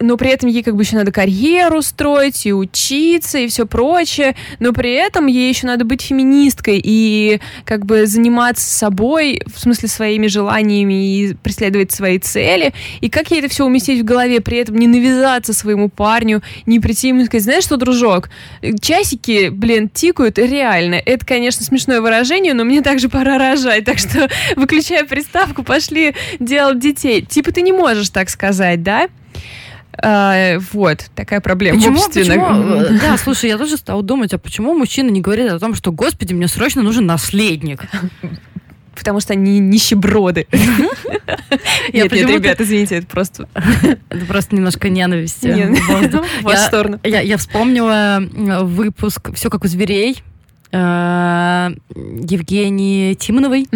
но 0.00 0.16
при 0.16 0.30
этом 0.30 0.48
ей 0.48 0.62
как 0.62 0.76
бы 0.76 0.82
еще 0.82 0.96
надо 0.96 1.12
карьеру 1.12 1.80
строить 1.82 2.46
и 2.46 2.52
учиться 2.52 3.38
и 3.38 3.46
все 3.46 3.66
прочее, 3.66 4.34
но 4.58 4.72
при 4.72 4.92
этом 4.92 5.26
ей 5.26 5.48
еще 5.48 5.66
надо 5.66 5.84
быть 5.84 6.02
феминисткой 6.02 6.80
и 6.82 7.40
как 7.64 7.86
бы 7.86 8.06
заниматься 8.06 8.68
собой, 8.68 9.42
в 9.46 9.60
смысле 9.60 9.88
своими 9.88 10.26
желаниями 10.26 11.18
и 11.18 11.34
преследовать 11.34 11.92
свои 11.92 12.18
цели. 12.18 12.72
И 13.00 13.08
как 13.08 13.30
ей 13.30 13.40
это 13.40 13.48
все 13.48 13.64
уместить 13.64 14.00
в 14.00 14.04
голове, 14.04 14.40
при 14.40 14.58
этом 14.58 14.76
не 14.76 14.86
навязаться 14.86 15.52
своему 15.52 15.88
парню, 15.88 16.42
не 16.66 16.80
прийти 16.80 17.08
ему 17.08 17.20
и 17.20 17.24
сказать, 17.26 17.44
знаешь 17.44 17.64
что, 17.64 17.76
дружок, 17.76 18.30
часики, 18.80 19.48
блин, 19.50 19.88
тикают, 19.88 20.38
реально. 20.38 20.96
Это, 20.96 21.24
конечно, 21.24 21.64
смешное 21.64 22.00
выражение, 22.00 22.54
но 22.54 22.64
мне 22.64 22.82
также 22.82 23.08
пора 23.08 23.38
рожать, 23.38 23.84
так 23.84 23.98
что 23.98 24.28
выключай 24.56 25.04
приставку, 25.04 25.62
пошли 25.62 26.14
делать 26.40 26.80
детей. 26.80 27.22
Типа 27.22 27.52
ты 27.52 27.62
не 27.62 27.72
можешь 27.72 28.10
так 28.10 28.30
сказать, 28.30 28.82
да? 28.82 29.08
А, 30.00 30.58
вот, 30.72 31.10
такая 31.14 31.40
проблема 31.40 31.78
Почему, 31.78 31.96
в 31.98 32.06
обществе. 32.06 32.24
почему? 32.24 32.74
э, 32.74 32.98
Да, 33.00 33.16
слушай, 33.18 33.50
я 33.50 33.58
тоже 33.58 33.76
стала 33.76 34.02
думать, 34.02 34.32
а 34.32 34.38
почему 34.38 34.74
мужчины 34.74 35.10
не 35.10 35.20
говорят 35.20 35.52
о 35.52 35.58
том, 35.58 35.74
что, 35.74 35.92
господи, 35.92 36.32
мне 36.32 36.48
срочно 36.48 36.82
нужен 36.82 37.04
наследник? 37.06 37.82
Потому 38.94 39.20
что 39.20 39.32
они 39.32 39.58
нищеброды. 39.58 40.46
Я 41.92 42.04
Нет, 42.04 42.12
нет, 42.12 42.28
ребят, 42.30 42.60
извините, 42.60 42.96
это 42.96 43.06
просто 43.06 43.48
Это 44.10 44.26
просто 44.26 44.54
немножко 44.54 44.88
ненависть. 44.88 45.44
э, 45.44 45.72
в 45.72 46.42
вашу 46.42 46.56
Я- 46.58 46.66
сторону. 46.66 47.00
Я, 47.02 47.20
я 47.20 47.36
вспомнила 47.36 48.22
э, 48.22 48.62
выпуск 48.64 49.30
«Все 49.34 49.50
как 49.50 49.64
у 49.64 49.68
зверей». 49.68 50.22
Э, 50.72 51.70
Евгении 51.94 53.14
Тимоновой. 53.14 53.66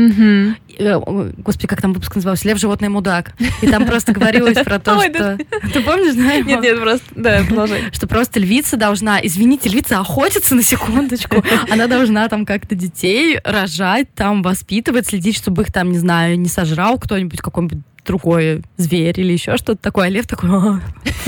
Э, 0.79 0.99
Господи, 1.39 1.67
как 1.67 1.81
там 1.81 1.93
выпуск 1.93 2.15
назывался? 2.15 2.49
«Лев, 2.49 2.59
животное, 2.59 2.91
мудак». 2.91 3.33
И 3.63 3.67
там 3.67 3.87
просто 3.87 4.13
говорилось 4.13 4.59
про 4.59 4.79
то, 4.79 5.01
что... 5.11 5.39
Ты 5.73 5.81
помнишь, 5.81 6.15
знаешь? 6.15 6.45
Нет, 6.47 6.61
нет, 6.63 6.81
просто, 6.81 7.07
да, 7.15 7.43
продолжай. 7.47 7.85
что 7.93 8.07
просто 8.07 8.41
львица 8.41 8.77
должна, 8.77 9.21
извините, 9.23 9.69
львица 9.69 10.01
охотится 10.01 10.55
на 10.55 10.63
секундочку, 10.63 11.43
она 11.71 11.87
должна 11.87 12.29
там 12.29 12.45
как-то 12.45 12.75
детей 12.75 13.39
рожать, 13.45 14.13
там 14.15 14.43
воспитывать, 14.43 15.07
следить, 15.07 15.37
чтобы 15.37 15.63
их 15.63 15.73
там, 15.73 15.91
не 15.91 15.99
знаю, 15.99 16.39
не 16.39 16.49
сожрал 16.49 16.99
кто-нибудь, 16.99 17.41
какой-нибудь 17.41 17.79
другой 18.07 18.63
зверь 18.77 19.19
или 19.21 19.33
еще 19.33 19.57
что-то 19.57 19.77
такое. 19.83 20.07
А 20.07 20.09
лев 20.11 20.27
такой, 20.27 20.51
«О, 20.51 20.81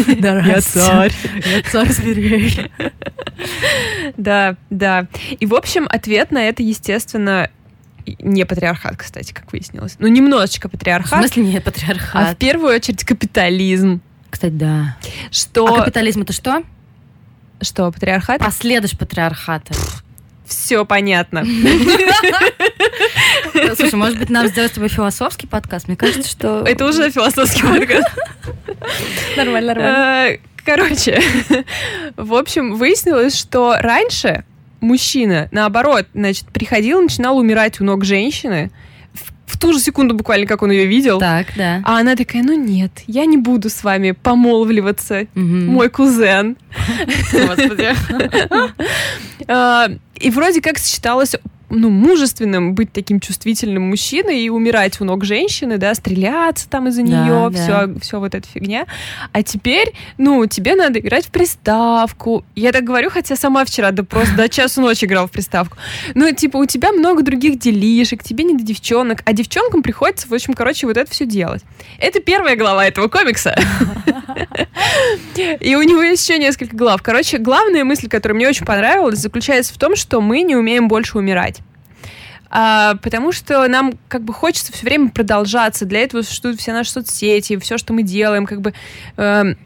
да, 0.18 0.40
Я 0.40 0.60
царь. 0.60 1.12
я 1.44 1.62
царь 1.70 1.90
зверей. 1.92 2.70
Да, 4.16 4.56
да. 4.70 5.06
И, 5.38 5.46
в 5.46 5.54
общем, 5.54 5.86
ответ 5.90 6.30
на 6.32 6.44
это, 6.48 6.62
естественно, 6.62 7.50
не 8.20 8.44
патриархат, 8.44 8.96
кстати, 8.96 9.32
как 9.32 9.52
выяснилось. 9.52 9.96
Ну, 9.98 10.08
немножечко 10.08 10.68
В 10.68 10.72
патриархат, 10.72 11.20
смысле 11.20 11.44
нет 11.44 11.62
а 11.66 11.70
в 11.70 11.74
патриархат? 11.74 12.38
первую 12.38 12.74
очередь 12.74 13.04
капитализм. 13.04 14.00
Кстати, 14.30 14.52
да. 14.52 14.96
Что, 15.30 15.66
А 15.66 15.78
капитализм 15.80 16.22
это 16.22 16.32
что? 16.32 16.62
что 17.60 17.90
патриархат? 17.92 18.38
Последуешь 18.40 18.96
патриархата. 18.96 19.74
Все 20.46 20.84
понятно. 20.86 21.44
Слушай, 23.76 23.94
может 23.94 24.18
быть, 24.18 24.30
нам 24.30 24.46
сделать 24.48 24.70
с 24.72 24.74
тобой 24.74 24.88
философский 24.88 25.46
подкаст? 25.46 25.88
Мне 25.88 25.96
кажется, 25.96 26.28
что... 26.28 26.62
Это 26.66 26.86
уже 26.86 27.10
философский 27.10 27.62
подкаст. 27.62 28.08
нормально, 29.36 29.70
Э, 29.78 30.38
Короче, 30.64 31.20
в 32.16 32.34
общем, 32.34 32.74
выяснилось, 32.76 33.36
что 33.38 33.76
раньше 33.80 34.44
мужчина, 34.80 35.48
наоборот, 35.50 36.06
значит, 36.14 36.46
приходил, 36.52 37.00
начинал 37.00 37.38
умирать 37.38 37.80
у 37.80 37.84
ног 37.84 38.04
женщины 38.04 38.70
в, 39.46 39.56
ту 39.58 39.72
же 39.72 39.80
секунду 39.80 40.14
буквально, 40.14 40.46
как 40.46 40.62
он 40.62 40.70
ее 40.70 40.84
видел. 40.86 41.18
Так, 41.20 41.46
да. 41.56 41.80
А 41.84 41.98
она 41.98 42.14
такая, 42.16 42.42
ну 42.42 42.52
нет, 42.52 42.92
я 43.06 43.24
не 43.24 43.38
буду 43.38 43.70
с 43.70 43.82
вами 43.82 44.10
помолвливаться, 44.12 45.26
Мгм. 45.34 45.66
мой 45.66 45.88
кузен. 45.88 46.56
А, 49.48 49.88
И 50.20 50.30
вроде 50.30 50.60
как 50.60 50.78
сочеталось 50.78 51.34
ну, 51.70 51.90
мужественным 51.90 52.74
быть 52.74 52.92
таким 52.92 53.20
чувствительным 53.20 53.88
мужчиной 53.90 54.40
и 54.40 54.48
умирать 54.48 55.00
у 55.00 55.04
ног 55.04 55.24
женщины, 55.24 55.76
да, 55.78 55.94
стреляться 55.94 56.68
там 56.68 56.88
из-за 56.88 57.02
Да, 57.02 57.08
нее, 57.08 57.50
да. 57.50 57.62
все, 57.90 58.00
все 58.00 58.18
вот 58.18 58.34
эта 58.34 58.48
фигня. 58.48 58.86
А 59.32 59.42
теперь, 59.42 59.92
ну, 60.16 60.44
тебе 60.46 60.74
надо 60.74 60.98
играть 60.98 61.26
в 61.26 61.30
приставку. 61.30 62.44
Я 62.54 62.72
так 62.72 62.84
говорю, 62.84 63.10
хотя 63.10 63.36
сама 63.36 63.64
вчера 63.64 63.90
да 63.90 64.02
просто 64.02 64.34
до 64.34 64.48
часу 64.48 64.80
ночи 64.80 65.04
играла 65.04 65.26
в 65.26 65.30
приставку. 65.30 65.76
Ну, 66.14 66.32
типа, 66.34 66.56
у 66.56 66.64
тебя 66.64 66.92
много 66.92 67.22
других 67.22 67.58
делишек, 67.58 68.22
тебе 68.22 68.44
не 68.44 68.54
до 68.54 68.62
девчонок, 68.62 69.22
а 69.24 69.32
девчонкам 69.32 69.82
приходится, 69.82 70.26
в 70.28 70.32
общем, 70.34 70.54
короче, 70.54 70.86
вот 70.86 70.96
это 70.96 71.10
все 71.10 71.26
делать. 71.26 71.62
Это 71.98 72.20
первая 72.20 72.56
глава 72.56 72.86
этого 72.86 73.08
комикса. 73.08 73.56
И 75.60 75.74
у 75.76 75.82
него 75.82 76.02
есть 76.02 76.28
еще 76.28 76.38
несколько 76.38 76.76
глав. 76.76 77.02
Короче, 77.02 77.38
главная 77.38 77.84
мысль, 77.84 78.08
которая 78.08 78.36
мне 78.36 78.48
очень 78.48 78.66
понравилась, 78.66 79.18
заключается 79.18 79.72
в 79.74 79.78
том, 79.78 79.96
что 79.96 80.20
мы 80.20 80.42
не 80.42 80.56
умеем 80.56 80.88
больше 80.88 81.18
умирать. 81.18 81.57
А, 82.50 82.94
потому 82.96 83.32
что 83.32 83.66
нам 83.68 83.98
как 84.08 84.22
бы 84.22 84.32
хочется 84.32 84.72
все 84.72 84.84
время 84.84 85.10
продолжаться. 85.10 85.84
Для 85.84 86.00
этого 86.00 86.22
существуют 86.22 86.60
все 86.60 86.72
наши 86.72 86.90
соцсети, 86.90 87.58
все, 87.58 87.78
что 87.78 87.92
мы 87.92 88.02
делаем, 88.02 88.46
как 88.46 88.60
бы 88.60 88.72
эм, 89.16 89.58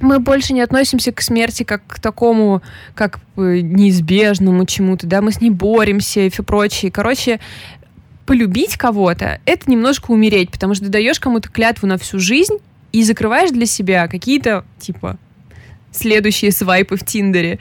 мы 0.00 0.18
больше 0.18 0.52
не 0.52 0.60
относимся 0.60 1.12
к 1.12 1.20
смерти 1.20 1.62
как 1.62 1.86
к 1.86 2.00
такому, 2.00 2.62
как 2.94 3.20
неизбежному 3.36 4.66
чему-то, 4.66 5.06
да, 5.06 5.20
мы 5.20 5.32
с 5.32 5.40
ней 5.40 5.50
боремся 5.50 6.20
и 6.20 6.30
все 6.30 6.42
прочее. 6.42 6.90
Короче, 6.90 7.40
полюбить 8.26 8.76
кого-то— 8.76 9.40
это 9.46 9.70
немножко 9.70 10.10
умереть, 10.10 10.50
потому 10.50 10.74
что 10.74 10.84
ты 10.86 10.90
даешь 10.90 11.20
кому-то 11.20 11.48
клятву 11.48 11.86
на 11.86 11.98
всю 11.98 12.18
жизнь 12.18 12.58
и 12.92 13.02
закрываешь 13.02 13.50
для 13.50 13.66
себя 13.66 14.08
какие-то, 14.08 14.64
типа, 14.78 15.16
следующие 15.92 16.52
свайпы 16.52 16.96
в 16.96 17.04
Тиндере. 17.04 17.58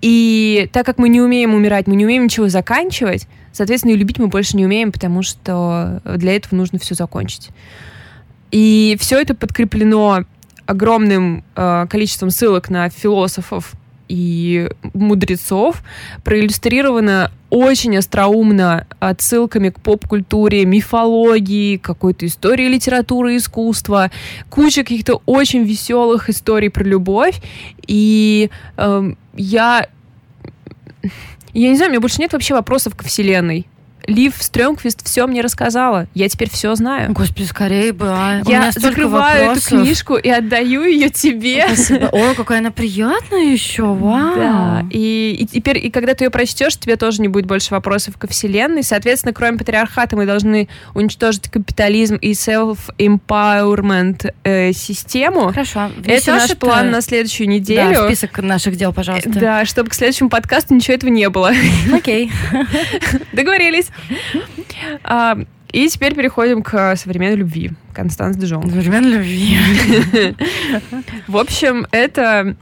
И 0.00 0.68
так 0.72 0.86
как 0.86 0.98
мы 0.98 1.08
не 1.08 1.20
умеем 1.20 1.54
умирать, 1.54 1.86
мы 1.86 1.96
не 1.96 2.04
умеем 2.04 2.24
ничего 2.24 2.48
заканчивать, 2.48 3.26
соответственно, 3.52 3.92
и 3.92 3.96
любить 3.96 4.18
мы 4.18 4.28
больше 4.28 4.56
не 4.56 4.64
умеем, 4.64 4.92
потому 4.92 5.22
что 5.22 6.00
для 6.04 6.36
этого 6.36 6.56
нужно 6.56 6.78
все 6.78 6.94
закончить. 6.94 7.50
И 8.50 8.96
все 9.00 9.20
это 9.20 9.34
подкреплено 9.34 10.24
огромным 10.66 11.44
э, 11.56 11.86
количеством 11.88 12.30
ссылок 12.30 12.68
на 12.68 12.88
философов 12.90 13.74
и 14.08 14.68
мудрецов, 14.92 15.82
проиллюстрировано 16.22 17.30
очень 17.48 17.96
остроумно 17.96 18.86
отсылками 19.00 19.70
к 19.70 19.80
поп-культуре, 19.80 20.66
мифологии, 20.66 21.78
какой-то 21.78 22.26
истории 22.26 22.68
литературы, 22.68 23.36
искусства, 23.36 24.10
куча 24.50 24.82
каких-то 24.82 25.22
очень 25.24 25.62
веселых 25.64 26.28
историй 26.28 26.68
про 26.68 26.84
любовь. 26.84 27.40
И 27.86 28.50
эм, 28.76 29.16
я... 29.34 29.88
Я 31.52 31.68
не 31.68 31.76
знаю, 31.76 31.90
у 31.90 31.92
меня 31.92 32.00
больше 32.00 32.20
нет 32.20 32.32
вообще 32.32 32.54
вопросов 32.54 32.96
к 32.96 33.04
Вселенной. 33.04 33.66
Лив 34.06 34.34
Стрёмквист 34.40 35.06
все 35.06 35.26
мне 35.26 35.40
рассказала. 35.42 36.06
Я 36.14 36.28
теперь 36.28 36.50
все 36.50 36.74
знаю. 36.74 37.12
Господи, 37.12 37.44
скорее 37.44 37.92
бы, 37.92 38.06
а. 38.08 38.42
Я 38.46 38.70
закрываю 38.72 39.46
вопросов. 39.48 39.72
эту 39.72 39.82
книжку 39.82 40.16
и 40.16 40.28
отдаю 40.28 40.84
ее 40.84 41.08
тебе. 41.08 41.64
Спасибо. 41.66 42.08
Ой, 42.12 42.34
какая 42.34 42.58
она 42.58 42.70
приятная 42.70 43.52
еще, 43.52 43.84
вау. 43.84 44.34
Да. 44.36 44.84
И, 44.90 45.36
и 45.38 45.46
теперь, 45.46 45.78
и 45.78 45.90
когда 45.90 46.14
ты 46.14 46.24
ее 46.24 46.30
прочтешь, 46.30 46.76
тебе 46.76 46.96
тоже 46.96 47.22
не 47.22 47.28
будет 47.28 47.46
больше 47.46 47.72
вопросов 47.74 48.16
ко 48.18 48.26
Вселенной. 48.26 48.82
Соответственно, 48.82 49.32
кроме 49.32 49.58
патриархата, 49.58 50.16
мы 50.16 50.26
должны 50.26 50.68
уничтожить 50.94 51.50
капитализм 51.50 52.16
и 52.16 52.32
self-empowerment 52.32 54.32
э, 54.44 54.72
систему. 54.72 55.48
Хорошо. 55.48 55.90
Это 56.00 56.10
Внесёшь 56.10 56.48
наш 56.48 56.56
план 56.58 56.90
на 56.90 57.00
следующую 57.00 57.46
Да, 57.46 57.52
неделю. 57.52 58.02
в 58.02 58.06
список 58.06 58.38
наших 58.38 58.76
дел, 58.76 58.92
пожалуйста. 58.92 59.30
Да, 59.30 59.64
чтобы 59.64 59.90
к 59.90 59.94
следующему 59.94 60.28
подкасту 60.28 60.74
ничего 60.74 60.94
этого 60.94 61.10
не 61.10 61.28
было. 61.28 61.52
Окей. 61.92 62.30
Договорились. 63.32 63.86
А, 65.04 65.38
и 65.72 65.88
теперь 65.88 66.14
переходим 66.14 66.62
к 66.62 66.96
современной 66.96 67.36
любви. 67.36 67.70
Констанс 67.94 68.36
Дежон. 68.36 68.68
Современной 68.70 69.10
любви. 69.12 69.58
В 71.28 71.36
общем, 71.36 71.86
это... 71.90 72.56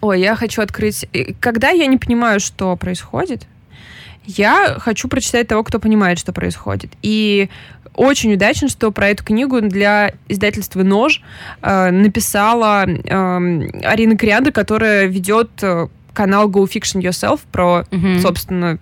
Ой, 0.00 0.20
я 0.20 0.34
хочу 0.34 0.62
открыть... 0.62 1.06
э, 1.12 1.32
Когда 1.40 1.70
я 1.70 1.86
не 1.86 1.96
понимаю, 1.98 2.40
что 2.40 2.74
происходит, 2.76 3.46
я 4.24 4.76
хочу 4.78 5.08
прочитать 5.08 5.48
того, 5.48 5.62
кто 5.62 5.78
понимает, 5.78 6.18
что 6.18 6.32
происходит. 6.32 6.92
И 7.02 7.50
очень 7.94 8.32
удачно, 8.34 8.68
что 8.68 8.90
про 8.90 9.08
эту 9.10 9.22
книгу 9.22 9.60
для 9.60 10.14
издательства 10.28 10.82
«Нож» 10.82 11.22
э, 11.62 11.90
написала 11.90 12.86
эм, 12.86 13.68
Арина 13.84 14.16
Криандр, 14.16 14.50
которая 14.50 15.06
ведет 15.06 15.50
э, 15.62 15.86
канал 16.14 16.48
Go 16.48 16.64
Fiction 16.66 17.02
Yourself 17.02 17.40
про 17.52 17.84
Мгм. 17.90 18.20
собственно, 18.20 18.78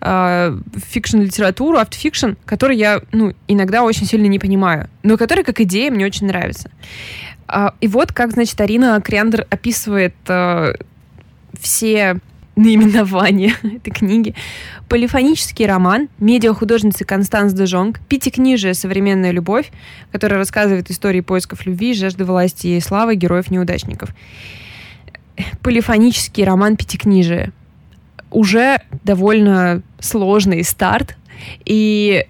э, 0.00 0.58
фикшн-литературу, 0.90 1.78
автофикшн, 1.78 2.32
который 2.44 2.76
я, 2.76 3.00
ну, 3.12 3.32
иногда 3.48 3.82
очень 3.82 4.06
сильно 4.06 4.26
не 4.26 4.38
понимаю, 4.38 4.90
но 5.02 5.16
который, 5.16 5.44
как 5.44 5.60
идея, 5.60 5.90
мне 5.90 6.04
очень 6.04 6.26
нравится. 6.26 6.70
А, 7.46 7.74
и 7.80 7.88
вот 7.88 8.12
как, 8.12 8.32
значит, 8.32 8.60
Арина 8.60 9.00
Криандер 9.00 9.46
описывает 9.50 10.14
э, 10.28 10.74
все 11.58 12.18
наименования 12.56 13.54
этой 13.62 13.90
книги. 13.90 14.34
Полифонический 14.88 15.66
роман 15.66 16.08
медиахудожницы 16.18 17.04
Констанс 17.04 17.52
де 17.52 17.66
Жонг, 17.66 18.00
пятикнижие 18.08 18.74
«Современная 18.74 19.32
любовь», 19.32 19.70
которая 20.12 20.38
рассказывает 20.38 20.90
истории 20.90 21.20
поисков 21.20 21.66
любви, 21.66 21.94
жажды 21.94 22.24
власти 22.24 22.68
и 22.68 22.80
славы 22.80 23.16
героев-неудачников. 23.16 24.10
Полифонический 25.62 26.44
роман 26.44 26.76
пятикнижие. 26.76 27.52
Уже 28.30 28.80
довольно 29.04 29.82
сложный 30.00 30.64
старт, 30.64 31.16
и 31.64 32.26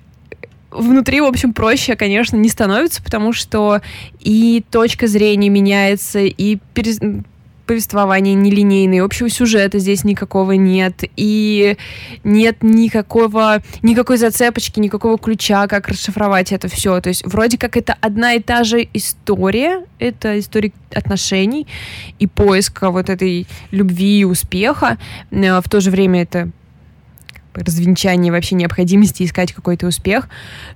внутри, 0.70 1.20
в 1.20 1.24
общем, 1.24 1.52
проще, 1.52 1.96
конечно, 1.96 2.36
не 2.36 2.48
становится, 2.48 3.02
потому 3.02 3.32
что 3.32 3.80
и 4.20 4.64
точка 4.70 5.06
зрения 5.06 5.48
меняется, 5.48 6.20
и 6.20 6.58
перез- 6.74 7.24
повествование 7.66 8.34
нелинейное, 8.34 9.02
общего 9.02 9.28
сюжета 9.28 9.78
здесь 9.78 10.04
никакого 10.04 10.52
нет, 10.52 11.04
и 11.16 11.76
нет 12.22 12.62
никакого, 12.62 13.62
никакой 13.82 14.16
зацепочки, 14.18 14.80
никакого 14.80 15.18
ключа, 15.18 15.66
как 15.66 15.88
расшифровать 15.88 16.52
это 16.52 16.68
все. 16.68 17.00
То 17.00 17.08
есть 17.08 17.26
вроде 17.26 17.58
как 17.58 17.76
это 17.76 17.96
одна 18.00 18.34
и 18.34 18.40
та 18.40 18.64
же 18.64 18.86
история, 18.92 19.84
это 19.98 20.38
история 20.38 20.72
отношений 20.94 21.66
и 22.18 22.26
поиска 22.26 22.90
вот 22.90 23.08
этой 23.08 23.46
любви 23.70 24.20
и 24.20 24.24
успеха. 24.24 24.98
Э, 25.30 25.60
В 25.60 25.68
то 25.68 25.80
же 25.80 25.90
время 25.90 26.22
это 26.22 26.50
развенчание 27.54 28.32
вообще 28.32 28.56
необходимости 28.56 29.22
искать 29.22 29.52
какой-то 29.52 29.86
успех. 29.86 30.28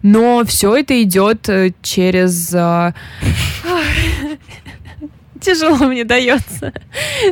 Но 0.03 0.45
все 0.47 0.77
это 0.77 1.03
идет 1.03 1.49
э, 1.49 1.73
через... 1.83 2.55
тяжело 5.41 5.87
мне 5.87 6.05
дается. 6.05 6.73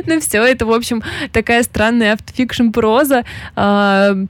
Ну 0.05 0.19
все, 0.19 0.43
это, 0.43 0.65
в 0.65 0.71
общем, 0.71 1.03
такая 1.31 1.63
странная 1.63 2.13
автофикшн 2.13 2.69
проза, 2.69 3.25
э, 3.55 4.25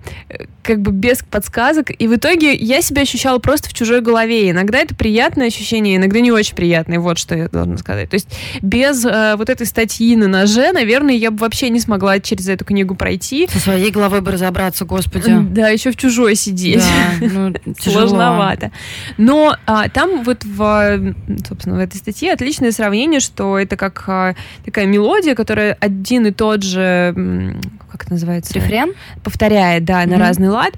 как 0.68 0.82
бы 0.82 0.92
без 0.92 1.24
подсказок. 1.24 1.92
И 1.98 2.08
в 2.08 2.16
итоге 2.16 2.54
я 2.54 2.82
себя 2.82 3.04
ощущала 3.04 3.40
просто 3.40 3.70
в 3.70 3.74
чужой 3.74 4.02
голове. 4.02 4.52
Иногда 4.52 4.80
это 4.80 4.94
приятное 4.94 5.48
ощущение, 5.48 5.96
иногда 5.96 6.20
не 6.20 6.32
очень 6.32 6.56
приятное. 6.56 7.00
Вот 7.00 7.18
что 7.18 7.36
я 7.36 7.48
должна 7.48 7.78
сказать. 7.78 8.10
То 8.10 8.16
есть 8.16 8.28
без 8.62 9.06
э, 9.06 9.36
вот 9.38 9.50
этой 9.50 9.66
статьи 9.66 10.16
на 10.18 10.28
ноже, 10.28 10.74
наверное, 10.74 11.16
я 11.16 11.32
бы 11.32 11.38
вообще 11.38 11.70
не 11.70 11.80
смогла 11.80 12.20
через 12.20 12.50
эту 12.50 12.66
книгу 12.66 12.96
пройти. 12.96 13.48
Со 13.50 13.60
своей 13.60 13.92
головой 13.92 14.20
бы 14.20 14.32
разобраться, 14.32 14.84
господи. 14.84 15.34
Да, 15.52 15.70
еще 15.70 15.92
в 15.92 15.96
чужой 15.96 16.36
сидеть. 16.36 16.84
Да, 17.22 17.28
ну, 17.28 17.54
Сложновато. 17.80 18.72
Но 19.18 19.56
а, 19.66 19.88
там 19.88 20.24
вот 20.24 20.44
в, 20.44 21.14
собственно, 21.48 21.78
в 21.78 21.80
этой 21.80 21.96
статье 21.96 22.34
отличное 22.34 22.74
сравнение, 22.74 23.22
что 23.22 23.58
это 23.58 23.78
как 23.78 24.04
а, 24.08 24.36
такая 24.66 24.86
мелодия, 24.86 25.34
которая 25.34 25.78
один 25.80 26.26
и 26.26 26.32
тот 26.32 26.64
же, 26.64 27.56
как 27.90 28.04
это 28.04 28.14
называется? 28.14 28.54
Рефрен? 28.54 28.94
Повторяет, 29.24 29.86
да, 29.86 30.04
mm-hmm. 30.04 30.10
на 30.10 30.18
разный 30.18 30.50
лад. 30.50 30.74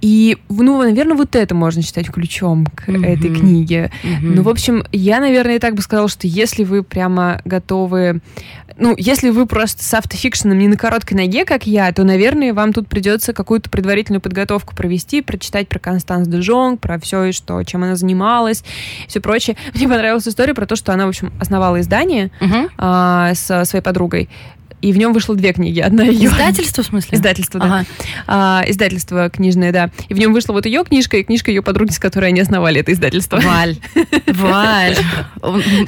И, 0.00 0.38
ну, 0.48 0.82
наверное, 0.82 1.16
вот 1.16 1.36
это 1.36 1.54
можно 1.54 1.80
считать 1.80 2.10
ключом 2.10 2.66
к 2.66 2.88
mm-hmm. 2.88 3.06
этой 3.06 3.34
книге. 3.34 3.92
Mm-hmm. 4.02 4.18
Ну, 4.22 4.42
в 4.42 4.48
общем, 4.48 4.84
я, 4.90 5.20
наверное, 5.20 5.56
и 5.56 5.58
так 5.60 5.74
бы 5.74 5.82
сказала, 5.82 6.08
что 6.08 6.26
если 6.26 6.64
вы 6.64 6.82
прямо 6.82 7.40
готовы 7.44 8.20
ну, 8.78 8.94
если 8.98 9.30
вы 9.30 9.46
просто 9.46 9.84
с 9.84 9.94
автофикшеном 9.94 10.58
не 10.58 10.68
на 10.68 10.76
короткой 10.76 11.16
ноге, 11.16 11.44
как 11.44 11.66
я, 11.66 11.92
то, 11.92 12.04
наверное, 12.04 12.54
вам 12.54 12.72
тут 12.72 12.88
придется 12.88 13.32
какую-то 13.32 13.70
предварительную 13.70 14.20
подготовку 14.20 14.74
провести, 14.74 15.22
прочитать 15.22 15.68
про 15.68 15.78
Констанс 15.78 16.28
де 16.28 16.40
Жонг, 16.40 16.80
про 16.80 16.98
все 16.98 17.24
и 17.24 17.32
что, 17.32 17.62
чем 17.64 17.84
она 17.84 17.96
занималась, 17.96 18.64
все 19.08 19.20
прочее. 19.20 19.56
Мне 19.74 19.88
понравилась 19.88 20.26
история 20.26 20.54
про 20.54 20.66
то, 20.66 20.76
что 20.76 20.92
она, 20.92 21.06
в 21.06 21.10
общем, 21.10 21.32
основала 21.38 21.80
издание 21.80 22.30
uh-huh. 22.40 22.70
а, 22.78 23.34
со 23.34 23.64
своей 23.64 23.82
подругой 23.82 24.28
и 24.82 24.92
в 24.92 24.98
нем 24.98 25.12
вышло 25.12 25.34
две 25.34 25.52
книги. 25.52 25.80
Одна 25.80 26.02
ее... 26.04 26.26
Издательство, 26.26 26.82
в 26.82 26.86
смысле? 26.86 27.16
Издательство, 27.16 27.60
да. 27.60 27.66
Ага. 27.66 27.86
А, 28.26 28.64
издательство 28.66 29.30
книжное, 29.30 29.72
да. 29.72 29.90
И 30.08 30.14
в 30.14 30.18
нем 30.18 30.32
вышла 30.32 30.52
вот 30.52 30.66
ее 30.66 30.84
книжка 30.84 31.16
и 31.16 31.22
книжка 31.22 31.50
ее 31.50 31.62
подруги, 31.62 31.92
с 31.92 31.98
которой 31.98 32.26
они 32.26 32.40
основали 32.40 32.80
это 32.80 32.92
издательство. 32.92 33.40
Валь, 33.40 33.76
Валь, 34.26 34.96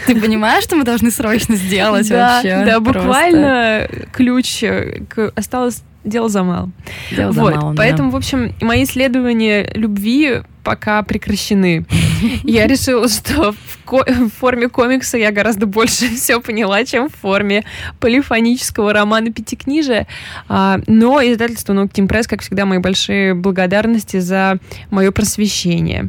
ты 0.06 0.20
понимаешь, 0.20 0.64
что 0.64 0.76
мы 0.76 0.84
должны 0.84 1.10
срочно 1.10 1.56
сделать 1.56 2.08
да, 2.08 2.36
вообще? 2.36 2.64
Да, 2.64 2.80
буквально 2.80 3.88
ключ 4.12 4.60
к... 5.08 5.32
осталось 5.34 5.82
дело 6.04 6.28
за 6.28 6.42
малым. 6.42 6.72
Дело 7.10 7.32
вот, 7.32 7.52
за 7.52 7.60
малым, 7.60 7.76
Поэтому, 7.76 8.10
да. 8.10 8.14
в 8.14 8.16
общем, 8.16 8.54
мои 8.60 8.84
исследования 8.84 9.70
любви 9.74 10.42
пока 10.62 11.02
прекращены. 11.02 11.84
Я 12.44 12.66
решила, 12.66 13.08
что 13.08 13.52
в, 13.52 13.84
ко- 13.84 14.04
в 14.06 14.30
форме 14.30 14.68
комикса 14.68 15.18
я 15.18 15.30
гораздо 15.30 15.66
больше 15.66 16.08
все 16.16 16.40
поняла, 16.40 16.84
чем 16.84 17.10
в 17.10 17.14
форме 17.14 17.64
полифонического 18.00 18.92
романа 18.92 19.30
пятикнижия. 19.30 20.06
А, 20.48 20.80
но 20.86 21.20
издательство 21.22 21.74
Нок 21.74 21.92
Тим 21.92 22.08
Пресс, 22.08 22.26
как 22.26 22.40
всегда, 22.40 22.64
мои 22.64 22.78
большие 22.78 23.34
благодарности 23.34 24.20
за 24.20 24.58
мое 24.90 25.10
просвещение. 25.10 26.08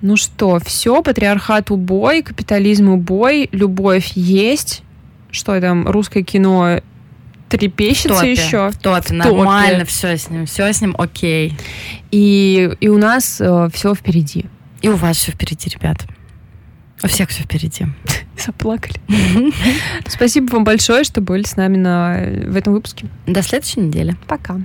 Ну 0.00 0.16
что, 0.16 0.60
все, 0.64 1.02
патриархат 1.02 1.70
убой, 1.70 2.22
капитализм 2.22 2.88
убой, 2.90 3.48
любовь 3.52 4.12
есть. 4.14 4.82
Что 5.30 5.60
там, 5.60 5.88
русское 5.88 6.22
кино 6.22 6.80
трепещется 7.48 8.26
еще. 8.26 8.70
В 8.70 8.78
топе, 8.78 9.08
в 9.08 9.12
нормально 9.12 9.84
все 9.84 10.16
с 10.16 10.28
ним, 10.30 10.46
все 10.46 10.72
с 10.72 10.80
ним 10.80 10.94
окей. 10.98 11.56
И, 12.10 12.70
и 12.80 12.88
у 12.88 12.98
нас 12.98 13.40
э, 13.40 13.68
все 13.72 13.94
впереди. 13.94 14.46
И 14.82 14.88
у 14.88 14.96
вас 14.96 15.16
все 15.16 15.32
впереди, 15.32 15.70
ребят. 15.70 16.06
У 17.02 17.06
всех 17.06 17.30
все 17.30 17.42
впереди. 17.42 17.86
Заплакали. 18.36 19.00
Спасибо 20.06 20.52
вам 20.52 20.64
большое, 20.64 21.04
что 21.04 21.20
были 21.20 21.44
с 21.44 21.56
нами 21.56 21.76
на, 21.76 22.48
в 22.48 22.56
этом 22.56 22.72
выпуске. 22.72 23.06
До 23.26 23.42
следующей 23.42 23.80
недели. 23.80 24.16
Пока. 24.26 24.60